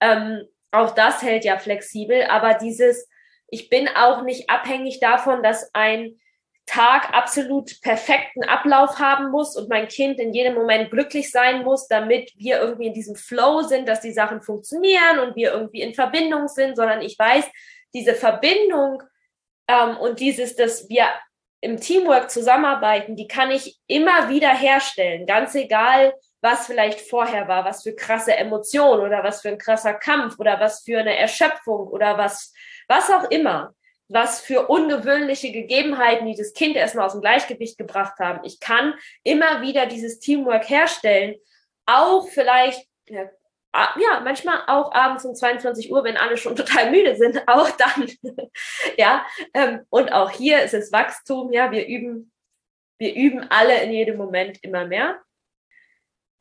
Ähm, 0.00 0.48
auch 0.72 0.96
das 0.96 1.22
hält 1.22 1.44
ja 1.44 1.58
flexibel, 1.58 2.24
aber 2.24 2.54
dieses, 2.54 3.08
ich 3.52 3.68
bin 3.68 3.86
auch 3.86 4.22
nicht 4.22 4.48
abhängig 4.48 4.98
davon, 4.98 5.42
dass 5.42 5.72
ein 5.74 6.18
Tag 6.64 7.12
absolut 7.12 7.82
perfekten 7.82 8.44
Ablauf 8.44 8.98
haben 8.98 9.30
muss 9.30 9.56
und 9.56 9.68
mein 9.68 9.88
Kind 9.88 10.18
in 10.18 10.32
jedem 10.32 10.54
Moment 10.54 10.90
glücklich 10.90 11.30
sein 11.30 11.62
muss, 11.62 11.86
damit 11.86 12.32
wir 12.36 12.60
irgendwie 12.60 12.86
in 12.86 12.94
diesem 12.94 13.14
Flow 13.14 13.60
sind, 13.60 13.86
dass 13.86 14.00
die 14.00 14.12
Sachen 14.12 14.40
funktionieren 14.40 15.18
und 15.18 15.36
wir 15.36 15.52
irgendwie 15.52 15.82
in 15.82 15.92
Verbindung 15.92 16.48
sind, 16.48 16.76
sondern 16.76 17.02
ich 17.02 17.18
weiß, 17.18 17.44
diese 17.92 18.14
Verbindung 18.14 19.02
ähm, 19.68 19.98
und 19.98 20.20
dieses, 20.20 20.56
dass 20.56 20.88
wir 20.88 21.08
im 21.60 21.78
Teamwork 21.78 22.30
zusammenarbeiten, 22.30 23.16
die 23.16 23.28
kann 23.28 23.50
ich 23.50 23.78
immer 23.86 24.30
wieder 24.30 24.54
herstellen, 24.54 25.26
ganz 25.26 25.54
egal, 25.54 26.14
was 26.40 26.66
vielleicht 26.66 27.00
vorher 27.02 27.48
war, 27.48 27.66
was 27.66 27.82
für 27.82 27.94
krasse 27.94 28.34
Emotionen 28.34 29.02
oder 29.02 29.22
was 29.22 29.42
für 29.42 29.48
ein 29.48 29.58
krasser 29.58 29.94
Kampf 29.94 30.38
oder 30.38 30.58
was 30.58 30.82
für 30.84 31.00
eine 31.00 31.16
Erschöpfung 31.16 31.86
oder 31.88 32.16
was 32.16 32.51
was 32.92 33.10
auch 33.10 33.30
immer. 33.30 33.74
was 34.08 34.42
für 34.42 34.66
ungewöhnliche 34.68 35.52
Gegebenheiten, 35.52 36.26
die 36.26 36.36
das 36.36 36.52
Kind 36.52 36.76
erstmal 36.76 37.06
aus 37.06 37.12
dem 37.12 37.22
Gleichgewicht 37.22 37.78
gebracht 37.78 38.18
haben. 38.18 38.44
Ich 38.44 38.60
kann 38.60 38.92
immer 39.22 39.62
wieder 39.62 39.86
dieses 39.86 40.18
Teamwork 40.18 40.68
herstellen, 40.68 41.36
auch 41.86 42.28
vielleicht, 42.28 42.86
ja, 43.06 43.30
ja, 43.72 44.20
manchmal 44.22 44.64
auch 44.66 44.92
abends 44.92 45.24
um 45.24 45.34
22 45.34 45.90
Uhr, 45.90 46.04
wenn 46.04 46.18
alle 46.18 46.36
schon 46.36 46.56
total 46.62 46.90
müde 46.90 47.16
sind, 47.16 47.42
auch 47.48 47.70
dann. 47.70 48.10
ja, 48.98 49.24
ähm, 49.54 49.86
und 49.88 50.12
auch 50.12 50.30
hier 50.30 50.62
ist 50.62 50.74
es 50.74 50.92
Wachstum, 50.92 51.50
ja, 51.50 51.70
wir 51.70 51.86
üben, 51.86 52.30
wir 52.98 53.14
üben 53.14 53.46
alle 53.48 53.82
in 53.82 53.92
jedem 53.92 54.18
Moment 54.18 54.62
immer 54.62 54.84
mehr. 54.84 55.22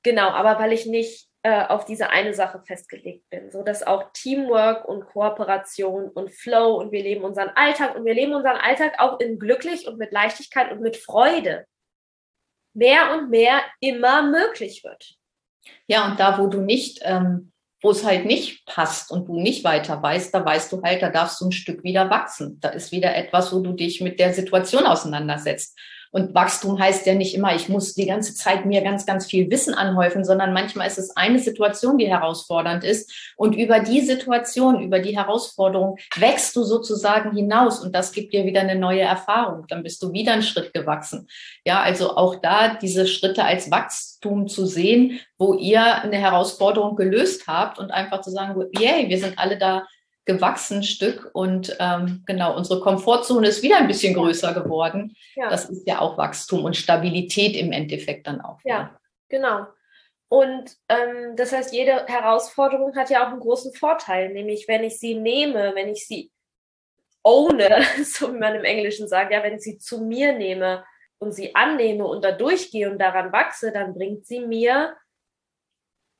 Genau, 0.03 0.27
aber 0.27 0.59
weil 0.59 0.73
ich 0.73 0.85
nicht 0.85 1.30
äh, 1.43 1.65
auf 1.65 1.85
diese 1.85 2.09
eine 2.09 2.33
Sache 2.33 2.61
festgelegt 2.65 3.29
bin, 3.29 3.49
so 3.49 3.63
dass 3.63 3.81
auch 3.81 4.11
Teamwork 4.13 4.85
und 4.85 5.05
Kooperation 5.07 6.09
und 6.09 6.31
Flow 6.31 6.75
und 6.75 6.91
wir 6.91 7.01
leben 7.01 7.23
unseren 7.23 7.49
Alltag 7.55 7.95
und 7.95 8.05
wir 8.05 8.13
leben 8.13 8.33
unseren 8.33 8.57
Alltag 8.57 8.99
auch 8.99 9.19
in 9.19 9.39
glücklich 9.39 9.87
und 9.87 9.97
mit 9.97 10.11
Leichtigkeit 10.11 10.71
und 10.71 10.81
mit 10.81 10.97
Freude 10.97 11.65
mehr 12.73 13.13
und 13.13 13.29
mehr 13.29 13.61
immer 13.79 14.21
möglich 14.21 14.83
wird. 14.83 15.15
Ja, 15.87 16.07
und 16.07 16.19
da, 16.19 16.37
wo 16.37 16.47
du 16.47 16.61
nicht, 16.61 16.99
ähm, 17.03 17.51
wo 17.81 17.91
es 17.91 18.05
halt 18.05 18.25
nicht 18.25 18.65
passt 18.65 19.11
und 19.11 19.27
du 19.27 19.39
nicht 19.39 19.63
weiter 19.63 20.01
weißt, 20.01 20.33
da 20.33 20.45
weißt 20.45 20.71
du 20.71 20.81
halt, 20.83 21.01
da 21.01 21.09
darfst 21.09 21.41
du 21.41 21.45
ein 21.45 21.51
Stück 21.51 21.83
wieder 21.83 22.09
wachsen. 22.09 22.59
Da 22.59 22.69
ist 22.69 22.91
wieder 22.91 23.15
etwas, 23.15 23.51
wo 23.51 23.59
du 23.59 23.73
dich 23.73 24.01
mit 24.01 24.19
der 24.19 24.33
Situation 24.33 24.85
auseinandersetzt. 24.85 25.77
Und 26.11 26.35
Wachstum 26.35 26.77
heißt 26.77 27.05
ja 27.05 27.15
nicht 27.15 27.33
immer, 27.33 27.55
ich 27.55 27.69
muss 27.69 27.93
die 27.93 28.05
ganze 28.05 28.35
Zeit 28.35 28.65
mir 28.65 28.81
ganz, 28.81 29.05
ganz 29.05 29.25
viel 29.25 29.49
Wissen 29.49 29.73
anhäufen, 29.73 30.25
sondern 30.25 30.53
manchmal 30.53 30.87
ist 30.87 30.99
es 30.99 31.15
eine 31.15 31.39
Situation, 31.39 31.97
die 31.97 32.07
herausfordernd 32.07 32.83
ist. 32.83 33.33
Und 33.37 33.55
über 33.55 33.79
die 33.79 34.01
Situation, 34.01 34.81
über 34.81 34.99
die 34.99 35.17
Herausforderung 35.17 35.97
wächst 36.17 36.55
du 36.55 36.63
sozusagen 36.63 37.35
hinaus 37.35 37.79
und 37.79 37.95
das 37.95 38.11
gibt 38.11 38.33
dir 38.33 38.45
wieder 38.45 38.61
eine 38.61 38.75
neue 38.75 39.01
Erfahrung. 39.01 39.65
Dann 39.69 39.83
bist 39.83 40.03
du 40.03 40.11
wieder 40.11 40.33
einen 40.33 40.43
Schritt 40.43 40.73
gewachsen. 40.73 41.27
Ja, 41.65 41.81
also 41.81 42.15
auch 42.17 42.35
da 42.35 42.75
diese 42.75 43.07
Schritte 43.07 43.45
als 43.45 43.71
Wachstum 43.71 44.47
zu 44.47 44.65
sehen, 44.65 45.19
wo 45.37 45.53
ihr 45.53 46.03
eine 46.03 46.17
Herausforderung 46.17 46.95
gelöst 46.95 47.47
habt 47.47 47.79
und 47.79 47.91
einfach 47.91 48.21
zu 48.21 48.31
sagen, 48.31 48.61
yay, 48.77 49.07
wir 49.07 49.17
sind 49.17 49.39
alle 49.39 49.57
da 49.57 49.87
gewachsen 50.25 50.83
Stück 50.83 51.29
und 51.33 51.75
ähm, 51.79 52.23
genau, 52.25 52.55
unsere 52.55 52.79
Komfortzone 52.79 53.47
ist 53.47 53.63
wieder 53.63 53.77
ein 53.77 53.87
bisschen 53.87 54.13
größer 54.13 54.53
geworden. 54.53 55.15
Ja. 55.35 55.49
Das 55.49 55.69
ist 55.69 55.87
ja 55.87 55.99
auch 55.99 56.17
Wachstum 56.17 56.63
und 56.63 56.77
Stabilität 56.77 57.55
im 57.55 57.71
Endeffekt 57.71 58.27
dann 58.27 58.39
auch. 58.41 58.59
Ja, 58.63 58.75
ja. 58.75 58.99
genau. 59.29 59.65
Und 60.29 60.77
ähm, 60.87 61.35
das 61.35 61.51
heißt, 61.51 61.73
jede 61.73 62.05
Herausforderung 62.05 62.95
hat 62.95 63.09
ja 63.09 63.25
auch 63.25 63.31
einen 63.31 63.41
großen 63.41 63.73
Vorteil, 63.73 64.31
nämlich 64.31 64.67
wenn 64.67 64.83
ich 64.83 64.99
sie 64.99 65.15
nehme, 65.15 65.73
wenn 65.75 65.89
ich 65.89 66.07
sie 66.07 66.31
ohne, 67.23 67.81
so 68.03 68.33
wie 68.33 68.37
man 68.37 68.55
im 68.55 68.63
Englischen 68.63 69.07
sagt, 69.07 69.33
ja, 69.33 69.43
wenn 69.43 69.55
ich 69.55 69.61
sie 69.61 69.77
zu 69.77 70.01
mir 70.01 70.33
nehme 70.33 70.85
und 71.17 71.33
sie 71.33 71.55
annehme 71.55 72.05
und 72.05 72.23
da 72.23 72.31
durchgehe 72.31 72.89
und 72.89 72.99
daran 72.99 73.31
wachse, 73.31 73.71
dann 73.71 73.93
bringt 73.93 74.25
sie 74.25 74.39
mir 74.39 74.95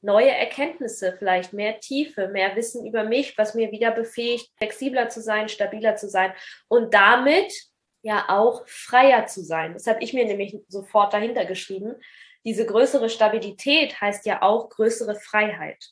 neue 0.02 0.32
Erkenntnisse, 0.32 1.16
vielleicht 1.18 1.54
mehr 1.54 1.80
Tiefe, 1.80 2.28
mehr 2.28 2.56
Wissen 2.56 2.86
über 2.86 3.04
mich, 3.04 3.38
was 3.38 3.54
mir 3.54 3.72
wieder 3.72 3.92
befähigt, 3.92 4.52
flexibler 4.58 5.10
zu 5.10 5.22
sein, 5.22 5.48
stabiler 5.48 5.96
zu 5.96 6.10
sein 6.10 6.34
und 6.68 6.94
damit 6.94 7.54
ja 8.02 8.26
auch 8.30 8.68
freier 8.68 9.28
zu 9.28 9.44
sein. 9.44 9.74
Das 9.74 9.88
habe 9.88 10.04
ich 10.04 10.14
mir 10.14 10.26
nämlich 10.26 10.58
sofort 10.68 11.14
dahinter 11.14 11.46
geschrieben. 11.46 11.96
Diese 12.44 12.66
größere 12.66 13.10
Stabilität 13.10 14.02
heißt 14.02 14.26
ja 14.26 14.42
auch 14.42 14.70
größere 14.70 15.16
Freiheit. 15.16 15.92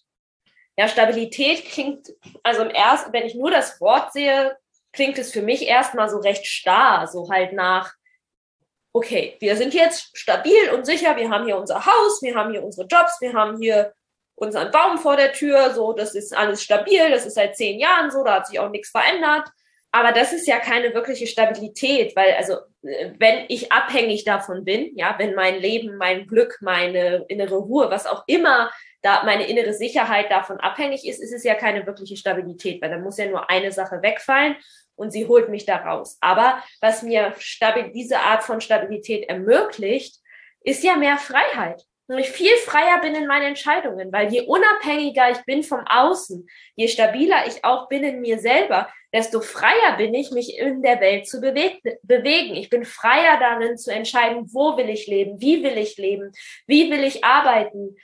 Ja, 0.78 0.88
Stabilität 0.88 1.66
klingt, 1.66 2.10
also 2.42 2.64
im 2.64 2.70
ersten, 2.70 3.14
wenn 3.14 3.26
ich 3.26 3.36
nur 3.36 3.52
das 3.52 3.80
Wort 3.80 4.14
sehe, 4.14 4.58
klingt 4.92 5.18
es 5.20 5.32
für 5.32 5.42
mich 5.42 5.68
erstmal 5.68 6.10
so 6.10 6.18
recht 6.18 6.46
starr, 6.48 7.06
so 7.06 7.30
halt 7.30 7.54
nach, 7.54 7.94
okay, 8.94 9.38
wir 9.40 9.56
sind 9.56 9.74
jetzt 9.74 10.18
stabil 10.18 10.70
und 10.74 10.86
sicher, 10.86 11.16
wir 11.16 11.30
haben 11.30 11.46
hier 11.46 11.58
unser 11.58 11.86
Haus, 11.86 12.22
wir 12.24 12.34
haben 12.34 12.52
hier 12.52 12.64
unsere 12.64 12.88
Jobs, 12.88 13.22
wir 13.22 13.34
haben 13.34 13.62
hier 13.62 13.94
unseren 14.40 14.72
Baum 14.72 14.98
vor 14.98 15.18
der 15.18 15.34
Tür, 15.34 15.72
so, 15.74 15.94
das 15.94 16.16
ist 16.16 16.36
alles 16.36 16.64
stabil, 16.64 17.10
das 17.10 17.26
ist 17.26 17.36
seit 17.36 17.56
zehn 17.56 17.80
Jahren 17.80 18.12
so, 18.12 18.24
da 18.24 18.36
hat 18.36 18.48
sich 18.48 18.60
auch 18.60 18.70
nichts 18.70 18.90
verändert. 18.90 19.48
Aber 19.92 20.12
das 20.12 20.34
ist 20.34 20.48
ja 20.48 20.60
keine 20.60 20.94
wirkliche 20.94 21.26
Stabilität, 21.26 22.16
weil 22.16 22.34
also 22.36 22.58
wenn 22.82 23.46
ich 23.50 23.72
abhängig 23.72 24.24
davon 24.24 24.64
bin, 24.64 24.96
ja, 24.96 25.16
wenn 25.18 25.34
mein 25.34 25.60
Leben, 25.60 25.98
mein 25.98 26.28
Glück, 26.28 26.60
meine 26.62 27.26
innere 27.28 27.58
Ruhe, 27.58 27.90
was 27.90 28.06
auch 28.06 28.24
immer 28.28 28.70
da 29.02 29.24
meine 29.24 29.48
innere 29.48 29.74
Sicherheit 29.74 30.30
davon 30.30 30.60
abhängig 30.60 31.08
ist, 31.08 31.22
ist 31.22 31.34
es 31.34 31.44
ja 31.44 31.56
keine 31.56 31.86
wirkliche 31.88 32.18
Stabilität, 32.18 32.82
weil 32.82 32.90
dann 32.90 33.02
muss 33.02 33.18
ja 33.18 33.26
nur 33.26 33.50
eine 33.50 33.72
Sache 33.72 34.02
wegfallen 34.02 34.58
und 34.96 35.12
sie 35.12 35.26
holt 35.26 35.50
mich 35.50 35.66
da 35.66 35.78
raus. 35.78 36.18
Aber 36.20 36.62
was 36.82 37.02
mir 37.02 37.34
stabil, 37.40 37.92
diese 37.92 38.20
Art 38.20 38.44
von 38.44 38.62
Stabilität 38.62 39.28
ermöglicht, 39.30 40.18
ist 40.62 40.84
ja 40.84 40.98
mehr 40.98 41.18
Freiheit 41.18 41.86
ich 42.18 42.30
viel 42.30 42.56
freier 42.66 43.00
bin 43.02 43.14
in 43.14 43.28
meinen 43.28 43.50
Entscheidungen, 43.50 44.12
weil 44.12 44.32
je 44.32 44.42
unabhängiger 44.42 45.30
ich 45.30 45.46
bin 45.46 45.62
vom 45.62 45.82
Außen, 45.86 46.48
je 46.76 46.88
stabiler 46.88 47.46
ich 47.48 47.64
auch 47.64 47.88
bin 47.88 48.04
in 48.04 48.22
mir 48.22 48.40
selber, 48.40 48.90
desto 49.14 49.42
freier 49.42 49.98
bin 49.98 50.14
ich, 50.14 50.32
mich 50.32 50.58
in 50.58 50.82
der 50.82 51.00
Welt 51.00 51.28
zu 51.28 51.40
bewegen. 51.42 52.56
Ich 52.56 52.70
bin 52.70 52.86
freier 52.86 53.40
darin 53.40 53.78
zu 53.78 53.92
entscheiden, 53.92 54.48
wo 54.52 54.78
will 54.78 54.90
ich 54.90 55.08
leben, 55.08 55.40
wie 55.40 55.64
will 55.64 55.78
ich 55.78 55.98
leben, 55.98 56.32
wie 56.68 56.90
will 56.90 57.04
ich 57.04 57.24
arbeiten, 57.24 57.96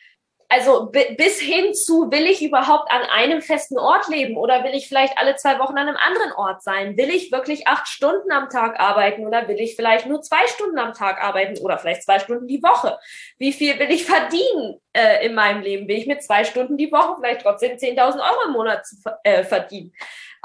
also 0.47 0.91
bis 0.91 1.39
hin 1.39 1.73
zu, 1.73 2.11
will 2.11 2.25
ich 2.27 2.43
überhaupt 2.43 2.91
an 2.91 3.01
einem 3.01 3.41
festen 3.41 3.79
Ort 3.79 4.07
leben 4.09 4.37
oder 4.37 4.63
will 4.63 4.75
ich 4.75 4.87
vielleicht 4.87 5.17
alle 5.17 5.35
zwei 5.35 5.57
Wochen 5.59 5.77
an 5.77 5.87
einem 5.87 5.97
anderen 5.97 6.31
Ort 6.33 6.61
sein? 6.61 6.97
Will 6.97 7.09
ich 7.09 7.31
wirklich 7.31 7.67
acht 7.67 7.87
Stunden 7.87 8.31
am 8.31 8.49
Tag 8.49 8.79
arbeiten 8.79 9.25
oder 9.25 9.47
will 9.47 9.59
ich 9.59 9.75
vielleicht 9.75 10.05
nur 10.05 10.21
zwei 10.21 10.45
Stunden 10.47 10.77
am 10.77 10.93
Tag 10.93 11.21
arbeiten 11.21 11.57
oder 11.63 11.79
vielleicht 11.79 12.03
zwei 12.03 12.19
Stunden 12.19 12.47
die 12.47 12.61
Woche? 12.61 12.99
Wie 13.37 13.53
viel 13.53 13.79
will 13.79 13.89
ich 13.89 14.05
verdienen 14.05 14.79
äh, 14.93 15.25
in 15.25 15.33
meinem 15.33 15.61
Leben? 15.61 15.87
Will 15.87 15.97
ich 15.97 16.07
mit 16.07 16.23
zwei 16.23 16.43
Stunden 16.43 16.77
die 16.77 16.91
Woche 16.91 17.15
vielleicht 17.19 17.41
trotzdem 17.41 17.77
10.000 17.77 18.19
Euro 18.19 18.47
im 18.47 18.53
Monat 18.53 18.85
zu, 18.85 18.97
äh, 19.23 19.43
verdienen? 19.43 19.93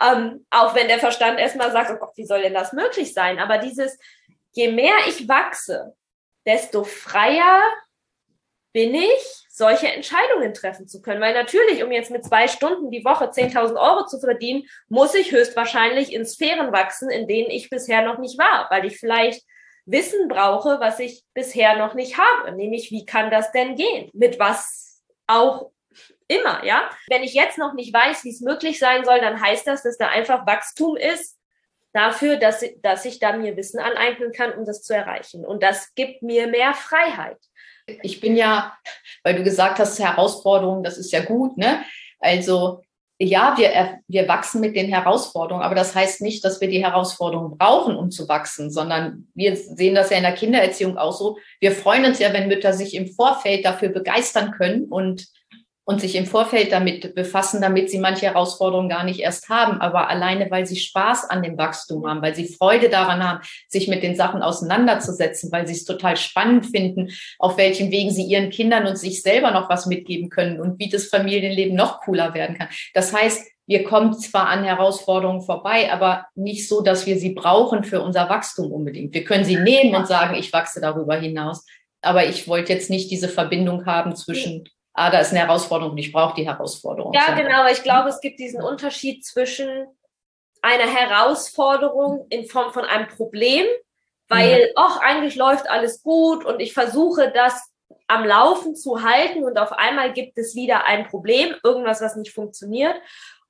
Ähm, 0.00 0.46
auch 0.50 0.74
wenn 0.74 0.88
der 0.88 0.98
Verstand 0.98 1.38
erstmal 1.38 1.72
sagt, 1.72 1.90
oh 1.90 1.96
Gott, 1.96 2.16
wie 2.16 2.24
soll 2.24 2.40
denn 2.40 2.54
das 2.54 2.72
möglich 2.72 3.12
sein? 3.12 3.38
Aber 3.38 3.58
dieses, 3.58 3.98
je 4.52 4.72
mehr 4.72 4.94
ich 5.06 5.28
wachse, 5.28 5.94
desto 6.46 6.84
freier 6.84 7.62
bin 8.72 8.94
ich, 8.94 9.46
solche 9.52 9.88
Entscheidungen 9.88 10.54
treffen 10.54 10.86
zu 10.86 11.02
können. 11.02 11.20
Weil 11.20 11.34
natürlich, 11.34 11.82
um 11.82 11.90
jetzt 11.90 12.10
mit 12.10 12.24
zwei 12.24 12.46
Stunden 12.46 12.90
die 12.90 13.04
Woche 13.04 13.26
10.000 13.26 13.76
Euro 13.76 14.06
zu 14.06 14.20
verdienen, 14.20 14.64
muss 14.88 15.14
ich 15.14 15.32
höchstwahrscheinlich 15.32 16.12
in 16.12 16.24
Sphären 16.24 16.72
wachsen, 16.72 17.10
in 17.10 17.26
denen 17.26 17.50
ich 17.50 17.68
bisher 17.68 18.02
noch 18.02 18.18
nicht 18.18 18.38
war, 18.38 18.68
weil 18.70 18.86
ich 18.86 18.98
vielleicht 18.98 19.42
Wissen 19.86 20.28
brauche, 20.28 20.78
was 20.78 21.00
ich 21.00 21.24
bisher 21.34 21.76
noch 21.76 21.94
nicht 21.94 22.16
habe. 22.16 22.52
Nämlich, 22.52 22.92
wie 22.92 23.04
kann 23.04 23.30
das 23.30 23.50
denn 23.50 23.74
gehen? 23.74 24.08
Mit 24.12 24.38
was 24.38 25.02
auch 25.26 25.72
immer, 26.28 26.64
ja? 26.64 26.88
Wenn 27.08 27.24
ich 27.24 27.34
jetzt 27.34 27.58
noch 27.58 27.74
nicht 27.74 27.92
weiß, 27.92 28.24
wie 28.24 28.30
es 28.30 28.40
möglich 28.40 28.78
sein 28.78 29.04
soll, 29.04 29.20
dann 29.20 29.40
heißt 29.40 29.66
das, 29.66 29.82
dass 29.82 29.98
da 29.98 30.08
einfach 30.08 30.46
Wachstum 30.46 30.96
ist 30.96 31.36
dafür, 31.92 32.36
dass, 32.36 32.64
dass 32.82 33.04
ich 33.04 33.18
da 33.18 33.36
mir 33.36 33.56
Wissen 33.56 33.80
aneignen 33.80 34.30
kann, 34.30 34.52
um 34.52 34.64
das 34.64 34.82
zu 34.82 34.94
erreichen. 34.94 35.44
Und 35.44 35.64
das 35.64 35.92
gibt 35.96 36.22
mir 36.22 36.46
mehr 36.46 36.72
Freiheit 36.72 37.38
ich 38.02 38.20
bin 38.20 38.36
ja, 38.36 38.72
weil 39.22 39.34
du 39.34 39.42
gesagt 39.42 39.78
hast, 39.78 39.98
Herausforderungen, 39.98 40.82
das 40.82 40.98
ist 40.98 41.12
ja 41.12 41.20
gut, 41.20 41.56
ne? 41.56 41.82
Also 42.18 42.82
ja, 43.22 43.54
wir, 43.58 43.98
wir 44.08 44.28
wachsen 44.28 44.62
mit 44.62 44.74
den 44.74 44.88
Herausforderungen, 44.88 45.62
aber 45.62 45.74
das 45.74 45.94
heißt 45.94 46.22
nicht, 46.22 46.42
dass 46.42 46.62
wir 46.62 46.68
die 46.68 46.82
Herausforderungen 46.82 47.58
brauchen, 47.58 47.94
um 47.94 48.10
zu 48.10 48.26
wachsen, 48.30 48.70
sondern 48.70 49.28
wir 49.34 49.56
sehen 49.56 49.94
das 49.94 50.08
ja 50.08 50.16
in 50.16 50.22
der 50.22 50.32
Kindererziehung 50.32 50.96
auch 50.96 51.12
so. 51.12 51.36
Wir 51.60 51.72
freuen 51.72 52.06
uns 52.06 52.18
ja, 52.18 52.32
wenn 52.32 52.48
Mütter 52.48 52.72
sich 52.72 52.94
im 52.94 53.08
Vorfeld 53.08 53.66
dafür 53.66 53.90
begeistern 53.90 54.52
können 54.52 54.84
und 54.84 55.26
und 55.90 56.00
sich 56.00 56.14
im 56.14 56.24
Vorfeld 56.24 56.70
damit 56.70 57.16
befassen, 57.16 57.60
damit 57.60 57.90
sie 57.90 57.98
manche 57.98 58.26
Herausforderungen 58.26 58.88
gar 58.88 59.02
nicht 59.02 59.18
erst 59.18 59.48
haben, 59.48 59.80
aber 59.80 60.08
alleine, 60.08 60.48
weil 60.48 60.64
sie 60.64 60.76
Spaß 60.76 61.28
an 61.28 61.42
dem 61.42 61.58
Wachstum 61.58 62.06
haben, 62.06 62.22
weil 62.22 62.36
sie 62.36 62.46
Freude 62.46 62.88
daran 62.88 63.28
haben, 63.28 63.40
sich 63.66 63.88
mit 63.88 64.04
den 64.04 64.14
Sachen 64.14 64.40
auseinanderzusetzen, 64.40 65.50
weil 65.50 65.66
sie 65.66 65.74
es 65.74 65.84
total 65.84 66.16
spannend 66.16 66.66
finden, 66.66 67.08
auf 67.40 67.58
welchen 67.58 67.90
Wegen 67.90 68.12
sie 68.12 68.22
ihren 68.22 68.50
Kindern 68.50 68.86
und 68.86 68.98
sich 68.98 69.20
selber 69.20 69.50
noch 69.50 69.68
was 69.68 69.86
mitgeben 69.86 70.30
können 70.30 70.60
und 70.60 70.78
wie 70.78 70.88
das 70.88 71.06
Familienleben 71.06 71.74
noch 71.74 72.02
cooler 72.02 72.34
werden 72.34 72.56
kann. 72.56 72.68
Das 72.94 73.12
heißt, 73.12 73.42
wir 73.66 73.82
kommen 73.82 74.14
zwar 74.14 74.46
an 74.46 74.62
Herausforderungen 74.62 75.42
vorbei, 75.42 75.92
aber 75.92 76.26
nicht 76.36 76.68
so, 76.68 76.82
dass 76.82 77.06
wir 77.06 77.18
sie 77.18 77.30
brauchen 77.30 77.82
für 77.82 78.00
unser 78.00 78.28
Wachstum 78.28 78.70
unbedingt. 78.70 79.12
Wir 79.12 79.24
können 79.24 79.44
sie 79.44 79.56
nehmen 79.56 79.96
und 79.96 80.06
sagen, 80.06 80.36
ich 80.36 80.52
wachse 80.52 80.80
darüber 80.80 81.16
hinaus. 81.16 81.66
Aber 82.00 82.28
ich 82.28 82.46
wollte 82.46 82.72
jetzt 82.72 82.90
nicht 82.90 83.10
diese 83.10 83.28
Verbindung 83.28 83.86
haben 83.86 84.14
zwischen 84.14 84.68
ah, 84.94 85.10
da 85.10 85.20
ist 85.20 85.30
eine 85.30 85.40
Herausforderung 85.40 85.92
und 85.92 85.98
ich 85.98 86.12
brauche 86.12 86.34
die 86.34 86.46
Herausforderung. 86.46 87.12
Ja, 87.12 87.34
genau. 87.34 87.66
Ich 87.68 87.82
glaube, 87.82 88.08
es 88.08 88.20
gibt 88.20 88.38
diesen 88.38 88.62
Unterschied 88.62 89.24
zwischen 89.24 89.86
einer 90.62 90.86
Herausforderung 90.86 92.26
in 92.28 92.46
Form 92.46 92.72
von 92.72 92.84
einem 92.84 93.08
Problem, 93.08 93.66
weil, 94.28 94.72
ach, 94.76 94.96
mhm. 94.96 95.02
eigentlich 95.02 95.36
läuft 95.36 95.68
alles 95.68 96.02
gut 96.02 96.44
und 96.44 96.60
ich 96.60 96.72
versuche 96.72 97.32
das 97.32 97.70
am 98.06 98.24
Laufen 98.24 98.74
zu 98.74 99.02
halten 99.02 99.44
und 99.44 99.58
auf 99.58 99.72
einmal 99.72 100.12
gibt 100.12 100.36
es 100.36 100.54
wieder 100.54 100.84
ein 100.84 101.06
Problem, 101.06 101.54
irgendwas, 101.62 102.00
was 102.00 102.16
nicht 102.16 102.32
funktioniert. 102.32 102.96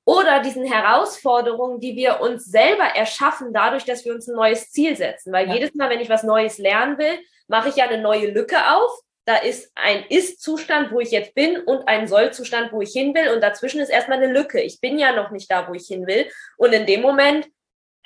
oder 0.06 0.40
diesen 0.40 0.64
Herausforderungen, 0.64 1.78
die 1.78 1.94
wir 1.94 2.20
uns 2.20 2.46
selber 2.46 2.84
erschaffen, 2.84 3.52
dadurch, 3.52 3.84
dass 3.84 4.04
wir 4.04 4.12
uns 4.14 4.26
ein 4.26 4.34
neues 4.34 4.70
Ziel 4.70 4.96
setzen. 4.96 5.32
Weil 5.32 5.46
ja. 5.46 5.54
jedes 5.54 5.74
Mal, 5.74 5.90
wenn 5.90 6.00
ich 6.00 6.08
was 6.08 6.22
Neues 6.22 6.58
lernen 6.58 6.98
will, 6.98 7.18
mache 7.48 7.68
ich 7.68 7.76
ja 7.76 7.84
eine 7.84 8.02
neue 8.02 8.30
Lücke 8.30 8.56
auf. 8.74 8.90
Da 9.26 9.36
ist 9.36 9.70
ein 9.74 10.04
Ist-Zustand, 10.08 10.92
wo 10.92 11.00
ich 11.00 11.10
jetzt 11.10 11.34
bin, 11.34 11.58
und 11.58 11.86
ein 11.86 12.08
Soll-Zustand, 12.08 12.72
wo 12.72 12.80
ich 12.80 12.92
hin 12.92 13.14
will. 13.14 13.32
Und 13.32 13.42
dazwischen 13.42 13.80
ist 13.80 13.90
erstmal 13.90 14.18
eine 14.18 14.32
Lücke. 14.32 14.60
Ich 14.60 14.80
bin 14.80 14.98
ja 14.98 15.14
noch 15.14 15.30
nicht 15.30 15.50
da, 15.50 15.68
wo 15.68 15.74
ich 15.74 15.86
hin 15.86 16.06
will. 16.06 16.30
Und 16.56 16.72
in 16.72 16.86
dem 16.86 17.02
Moment 17.02 17.48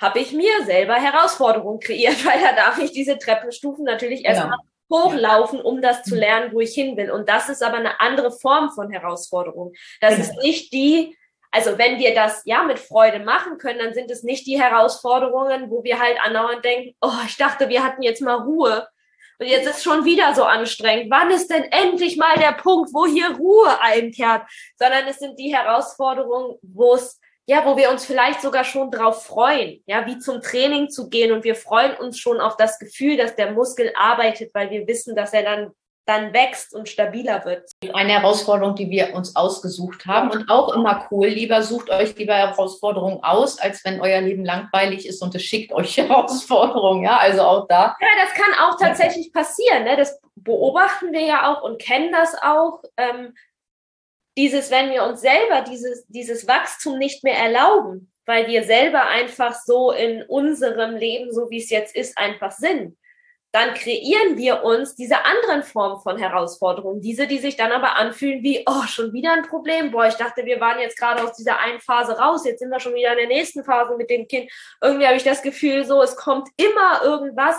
habe 0.00 0.18
ich 0.18 0.32
mir 0.32 0.64
selber 0.64 0.94
Herausforderungen 0.94 1.80
kreiert, 1.80 2.16
weil 2.26 2.40
da 2.40 2.54
darf 2.54 2.78
ich 2.78 2.92
diese 2.92 3.18
Treppenstufen 3.18 3.84
natürlich 3.84 4.24
erstmal 4.24 4.58
ja. 4.58 4.96
hochlaufen, 4.96 5.60
um 5.60 5.80
das 5.80 6.02
zu 6.02 6.14
mhm. 6.14 6.20
lernen, 6.20 6.52
wo 6.52 6.60
ich 6.60 6.74
hin 6.74 6.96
will. 6.96 7.10
Und 7.10 7.28
das 7.28 7.48
ist 7.48 7.62
aber 7.62 7.76
eine 7.76 8.00
andere 8.00 8.30
Form 8.30 8.70
von 8.70 8.90
Herausforderung. 8.90 9.72
Das 10.00 10.16
genau. 10.16 10.28
ist 10.28 10.42
nicht 10.42 10.72
die, 10.72 11.16
also 11.50 11.78
wenn 11.78 11.98
wir 11.98 12.14
das 12.14 12.42
ja 12.44 12.64
mit 12.64 12.78
Freude 12.80 13.20
machen 13.20 13.58
können, 13.58 13.78
dann 13.78 13.94
sind 13.94 14.10
es 14.10 14.24
nicht 14.24 14.46
die 14.46 14.60
Herausforderungen, 14.60 15.70
wo 15.70 15.84
wir 15.84 16.00
halt 16.00 16.18
andauernd 16.20 16.64
denken, 16.64 16.96
oh, 17.00 17.22
ich 17.26 17.36
dachte, 17.36 17.68
wir 17.68 17.84
hatten 17.84 18.02
jetzt 18.02 18.20
mal 18.20 18.34
Ruhe. 18.34 18.88
Und 19.38 19.46
jetzt 19.46 19.68
ist 19.68 19.82
schon 19.82 20.04
wieder 20.04 20.34
so 20.34 20.44
anstrengend. 20.44 21.10
Wann 21.10 21.30
ist 21.30 21.48
denn 21.48 21.64
endlich 21.64 22.16
mal 22.16 22.36
der 22.36 22.52
Punkt, 22.52 22.90
wo 22.92 23.06
hier 23.06 23.36
Ruhe 23.36 23.80
einkehrt? 23.80 24.42
Sondern 24.76 25.06
es 25.08 25.18
sind 25.18 25.38
die 25.38 25.54
Herausforderungen, 25.54 26.58
wo 26.62 26.94
es 26.94 27.20
ja, 27.46 27.64
wo 27.66 27.76
wir 27.76 27.90
uns 27.90 28.06
vielleicht 28.06 28.40
sogar 28.40 28.64
schon 28.64 28.90
drauf 28.90 29.26
freuen, 29.26 29.82
ja, 29.86 30.06
wie 30.06 30.18
zum 30.18 30.40
Training 30.40 30.88
zu 30.88 31.10
gehen 31.10 31.30
und 31.30 31.44
wir 31.44 31.54
freuen 31.54 31.94
uns 31.96 32.18
schon 32.18 32.40
auf 32.40 32.56
das 32.56 32.78
Gefühl, 32.78 33.18
dass 33.18 33.36
der 33.36 33.52
Muskel 33.52 33.92
arbeitet, 33.96 34.54
weil 34.54 34.70
wir 34.70 34.86
wissen, 34.86 35.14
dass 35.14 35.34
er 35.34 35.42
dann 35.42 35.72
dann 36.06 36.34
wächst 36.34 36.74
und 36.74 36.88
stabiler 36.88 37.44
wird. 37.44 37.70
Eine 37.92 38.12
Herausforderung, 38.12 38.74
die 38.74 38.90
wir 38.90 39.14
uns 39.14 39.34
ausgesucht 39.36 40.06
haben 40.06 40.30
und 40.30 40.50
auch 40.50 40.74
immer 40.74 41.06
cool. 41.10 41.28
Lieber 41.28 41.62
sucht 41.62 41.90
euch 41.90 42.16
lieber 42.16 42.34
Herausforderungen 42.34 43.22
aus, 43.22 43.58
als 43.58 43.84
wenn 43.84 44.00
euer 44.00 44.20
Leben 44.20 44.44
langweilig 44.44 45.06
ist 45.06 45.22
und 45.22 45.34
es 45.34 45.42
schickt 45.42 45.72
euch 45.72 45.96
Herausforderungen. 45.96 47.04
Ja, 47.04 47.16
also 47.18 47.42
auch 47.42 47.66
da. 47.68 47.96
Ja, 48.00 48.08
das 48.22 48.34
kann 48.34 48.54
auch 48.60 48.78
tatsächlich 48.78 49.32
passieren. 49.32 49.84
Ne? 49.84 49.96
Das 49.96 50.20
beobachten 50.36 51.12
wir 51.12 51.22
ja 51.22 51.52
auch 51.52 51.62
und 51.62 51.80
kennen 51.80 52.12
das 52.12 52.34
auch. 52.42 52.82
Ähm, 52.96 53.34
dieses, 54.36 54.70
wenn 54.70 54.90
wir 54.90 55.04
uns 55.04 55.20
selber 55.20 55.62
dieses, 55.62 56.06
dieses 56.08 56.48
Wachstum 56.48 56.98
nicht 56.98 57.22
mehr 57.22 57.36
erlauben, 57.36 58.12
weil 58.26 58.46
wir 58.48 58.64
selber 58.64 59.06
einfach 59.06 59.54
so 59.54 59.92
in 59.92 60.22
unserem 60.24 60.96
Leben, 60.96 61.32
so 61.32 61.50
wie 61.50 61.58
es 61.58 61.70
jetzt 61.70 61.94
ist, 61.94 62.18
einfach 62.18 62.50
sind, 62.50 62.96
dann 63.54 63.72
kreieren 63.72 64.36
wir 64.36 64.64
uns 64.64 64.96
diese 64.96 65.24
anderen 65.24 65.62
Formen 65.62 66.00
von 66.00 66.18
Herausforderungen, 66.18 67.00
diese, 67.00 67.28
die 67.28 67.38
sich 67.38 67.56
dann 67.56 67.70
aber 67.70 67.94
anfühlen 67.94 68.42
wie, 68.42 68.64
oh, 68.66 68.82
schon 68.88 69.12
wieder 69.12 69.32
ein 69.32 69.42
Problem, 69.42 69.92
boah, 69.92 70.08
ich 70.08 70.14
dachte, 70.14 70.44
wir 70.44 70.58
waren 70.58 70.80
jetzt 70.80 70.98
gerade 70.98 71.22
aus 71.22 71.36
dieser 71.36 71.60
einen 71.60 71.78
Phase 71.78 72.18
raus, 72.18 72.44
jetzt 72.44 72.58
sind 72.58 72.70
wir 72.70 72.80
schon 72.80 72.96
wieder 72.96 73.12
in 73.12 73.18
der 73.18 73.28
nächsten 73.28 73.62
Phase 73.62 73.96
mit 73.96 74.10
dem 74.10 74.26
Kind. 74.26 74.50
Irgendwie 74.82 75.06
habe 75.06 75.16
ich 75.16 75.22
das 75.22 75.40
Gefühl, 75.40 75.84
so, 75.84 76.02
es 76.02 76.16
kommt 76.16 76.48
immer 76.56 77.04
irgendwas, 77.04 77.56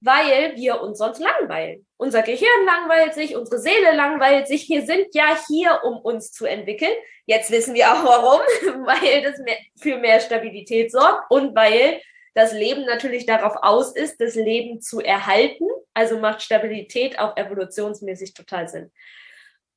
weil 0.00 0.54
wir 0.54 0.80
uns 0.80 0.98
sonst 0.98 1.18
langweilen. 1.18 1.88
Unser 1.96 2.22
Gehirn 2.22 2.64
langweilt 2.64 3.14
sich, 3.14 3.34
unsere 3.34 3.58
Seele 3.58 3.96
langweilt 3.96 4.46
sich. 4.46 4.68
Wir 4.68 4.82
sind 4.82 5.08
ja 5.12 5.36
hier, 5.48 5.80
um 5.82 5.98
uns 5.98 6.30
zu 6.30 6.46
entwickeln. 6.46 6.94
Jetzt 7.26 7.50
wissen 7.50 7.74
wir 7.74 7.92
auch 7.92 8.04
warum, 8.04 8.40
weil 8.86 9.22
das 9.22 9.40
für 9.80 9.98
mehr 9.98 10.20
Stabilität 10.20 10.92
sorgt 10.92 11.28
und 11.32 11.56
weil 11.56 12.00
das 12.34 12.52
Leben 12.52 12.84
natürlich 12.84 13.26
darauf 13.26 13.54
aus 13.62 13.94
ist, 13.94 14.20
das 14.20 14.34
Leben 14.34 14.80
zu 14.80 15.00
erhalten. 15.00 15.66
Also 15.94 16.18
macht 16.18 16.42
Stabilität 16.42 17.18
auch 17.18 17.36
evolutionsmäßig 17.36 18.34
total 18.34 18.68
Sinn. 18.68 18.90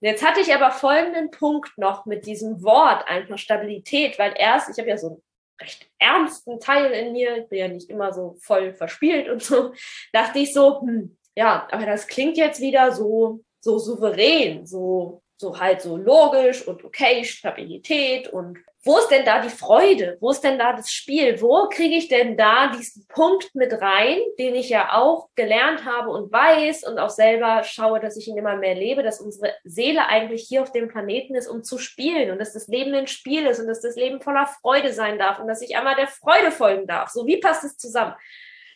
Jetzt 0.02 0.26
hatte 0.26 0.42
ich 0.42 0.54
aber 0.54 0.72
folgenden 0.72 1.32
Punkt 1.32 1.78
noch 1.78 2.06
mit 2.06 2.26
diesem 2.26 2.64
Wort 2.64 3.08
einfach 3.08 3.38
Stabilität, 3.38 4.20
weil 4.20 4.34
erst, 4.38 4.70
ich 4.70 4.78
habe 4.78 4.90
ja 4.90 4.98
so 4.98 5.08
einen 5.08 5.24
recht 5.62 5.90
ernsten 6.00 6.60
Teil 6.60 6.92
in 6.92 7.14
mir, 7.14 7.38
ich 7.38 7.50
bin 7.50 7.60
ja 7.60 7.68
nicht 7.68 7.90
immer 7.90 8.14
so 8.14 8.36
voll 8.42 8.74
verspielt 8.74 9.30
und 9.30 9.42
so, 9.42 9.74
dachte 10.14 10.40
ich 10.40 10.54
so, 10.54 10.82
hm, 10.82 11.18
ja, 11.36 11.68
aber 11.72 11.86
das 11.86 12.08
klingt 12.08 12.38
jetzt 12.38 12.62
wieder 12.62 12.92
so, 12.92 13.44
so 13.62 13.80
souverän, 13.80 14.66
so, 14.66 15.24
so 15.38 15.60
halt 15.60 15.82
so 15.82 15.98
logisch 15.98 16.68
und 16.68 16.84
okay, 16.84 17.24
Stabilität 17.24 18.28
und 18.28 18.60
wo 18.86 19.00
ist 19.00 19.10
denn 19.10 19.26
da 19.26 19.42
die 19.42 19.50
Freude? 19.50 20.16
Wo 20.20 20.30
ist 20.30 20.42
denn 20.42 20.60
da 20.60 20.74
das 20.74 20.92
Spiel? 20.92 21.42
Wo 21.42 21.68
kriege 21.70 21.96
ich 21.96 22.08
denn 22.08 22.38
da 22.38 22.68
diesen 22.68 23.08
Punkt 23.08 23.56
mit 23.56 23.74
rein, 23.74 24.20
den 24.38 24.54
ich 24.54 24.70
ja 24.70 24.94
auch 24.94 25.30
gelernt 25.34 25.86
habe 25.86 26.12
und 26.12 26.32
weiß 26.32 26.84
und 26.84 27.00
auch 27.00 27.10
selber 27.10 27.64
schaue, 27.64 28.00
dass 28.00 28.16
ich 28.16 28.28
ihn 28.28 28.38
immer 28.38 28.58
mehr 28.58 28.76
lebe, 28.76 29.02
dass 29.02 29.20
unsere 29.20 29.56
Seele 29.64 30.08
eigentlich 30.08 30.48
hier 30.48 30.62
auf 30.62 30.72
dem 30.72 30.88
Planeten 30.88 31.34
ist, 31.34 31.48
um 31.48 31.64
zu 31.64 31.80
spielen 31.80 32.30
und 32.30 32.38
dass 32.38 32.54
das 32.54 32.68
Leben 32.68 32.94
ein 32.94 33.08
Spiel 33.08 33.48
ist 33.48 33.60
und 33.60 33.68
dass 33.68 33.82
das 33.82 33.96
Leben 33.96 34.22
voller 34.22 34.46
Freude 34.46 34.94
sein 34.94 35.18
darf 35.18 35.40
und 35.40 35.48
dass 35.48 35.64
ich 35.64 35.76
einmal 35.76 35.96
der 35.96 36.08
Freude 36.08 36.52
folgen 36.52 36.86
darf. 36.86 37.10
So, 37.10 37.26
wie 37.26 37.38
passt 37.38 37.64
es 37.64 37.78
zusammen? 37.78 38.14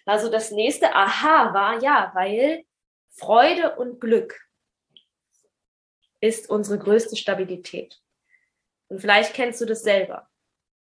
Also 0.08 0.32
das 0.32 0.50
nächste 0.50 0.96
Aha 0.96 1.54
war 1.54 1.84
ja, 1.84 2.12
weil 2.16 2.64
Freude 3.12 3.76
und 3.76 4.02
Glück 4.02 4.40
ist 6.20 6.50
unsere 6.50 6.80
größte 6.80 7.16
Stabilität. 7.16 8.02
Und 8.90 9.00
vielleicht 9.00 9.34
kennst 9.34 9.62
du 9.62 9.66
das 9.66 9.84
selber, 9.84 10.28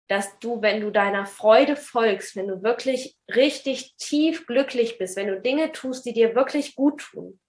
dass 0.09 0.38
du, 0.38 0.62
wenn 0.62 0.81
du 0.81 0.90
deiner 0.90 1.27
Freude 1.27 1.77
folgst, 1.77 2.37
wenn 2.37 2.49
du 2.49 2.62
wirklich 2.62 3.16
richtig 3.29 3.97
tief 3.97 4.47
glücklich 4.47 4.99
bist, 4.99 5.16
wenn 5.16 5.29
du 5.29 5.40
Dinge 5.40 5.73
tust, 5.73 6.07
die 6.07 6.12
dir 6.12 6.35
wirklich 6.35 6.77
gut 6.77 7.01
tun, 7.01 7.40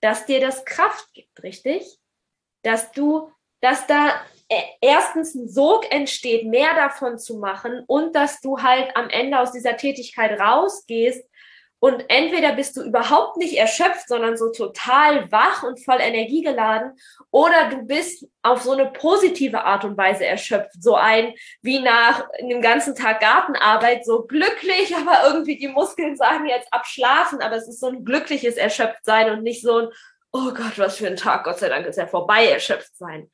dass 0.00 0.26
dir 0.26 0.40
das 0.40 0.64
Kraft 0.64 1.12
gibt, 1.12 1.42
richtig? 1.42 1.98
Dass 2.62 2.92
du, 2.92 3.30
dass 3.60 3.86
da 3.86 4.24
äh, 4.48 4.62
erstens 4.80 5.34
ein 5.34 5.48
Sog 5.48 5.92
entsteht, 5.92 6.46
mehr 6.46 6.74
davon 6.74 7.18
zu 7.18 7.38
machen 7.38 7.84
und 7.86 8.14
dass 8.14 8.40
du 8.40 8.58
halt 8.62 8.96
am 8.96 9.10
Ende 9.10 9.40
aus 9.40 9.52
dieser 9.52 9.76
Tätigkeit 9.76 10.38
rausgehst 10.40 11.24
und 11.80 12.04
entweder 12.08 12.52
bist 12.52 12.76
du 12.76 12.82
überhaupt 12.82 13.38
nicht 13.38 13.56
erschöpft, 13.56 14.06
sondern 14.06 14.36
so 14.36 14.52
total 14.52 15.32
wach 15.32 15.62
und 15.62 15.82
voll 15.82 15.98
energiegeladen, 15.98 16.92
oder 17.30 17.70
du 17.70 17.86
bist 17.86 18.26
auf 18.42 18.62
so 18.62 18.72
eine 18.72 18.86
positive 18.86 19.64
Art 19.64 19.84
und 19.84 19.96
Weise 19.96 20.26
erschöpft. 20.26 20.82
So 20.82 20.94
ein 20.94 21.34
wie 21.62 21.80
nach 21.80 22.28
einem 22.38 22.60
ganzen 22.60 22.94
Tag 22.94 23.20
Gartenarbeit, 23.20 24.04
so 24.04 24.22
glücklich, 24.22 24.94
aber 25.00 25.26
irgendwie 25.26 25.56
die 25.56 25.68
Muskeln 25.68 26.16
sagen 26.16 26.46
jetzt 26.46 26.72
abschlafen, 26.72 27.40
aber 27.40 27.56
es 27.56 27.66
ist 27.66 27.80
so 27.80 27.88
ein 27.88 28.04
glückliches 28.04 28.56
Erschöpftsein 28.56 29.30
und 29.30 29.42
nicht 29.42 29.62
so 29.62 29.78
ein, 29.78 29.88
oh 30.32 30.52
Gott, 30.52 30.78
was 30.78 30.98
für 30.98 31.06
ein 31.06 31.16
Tag, 31.16 31.44
Gott 31.44 31.58
sei 31.58 31.70
Dank 31.70 31.86
ist 31.86 31.98
er 31.98 32.08
vorbei, 32.08 32.46
erschöpft 32.46 32.94
sein. 32.96 33.30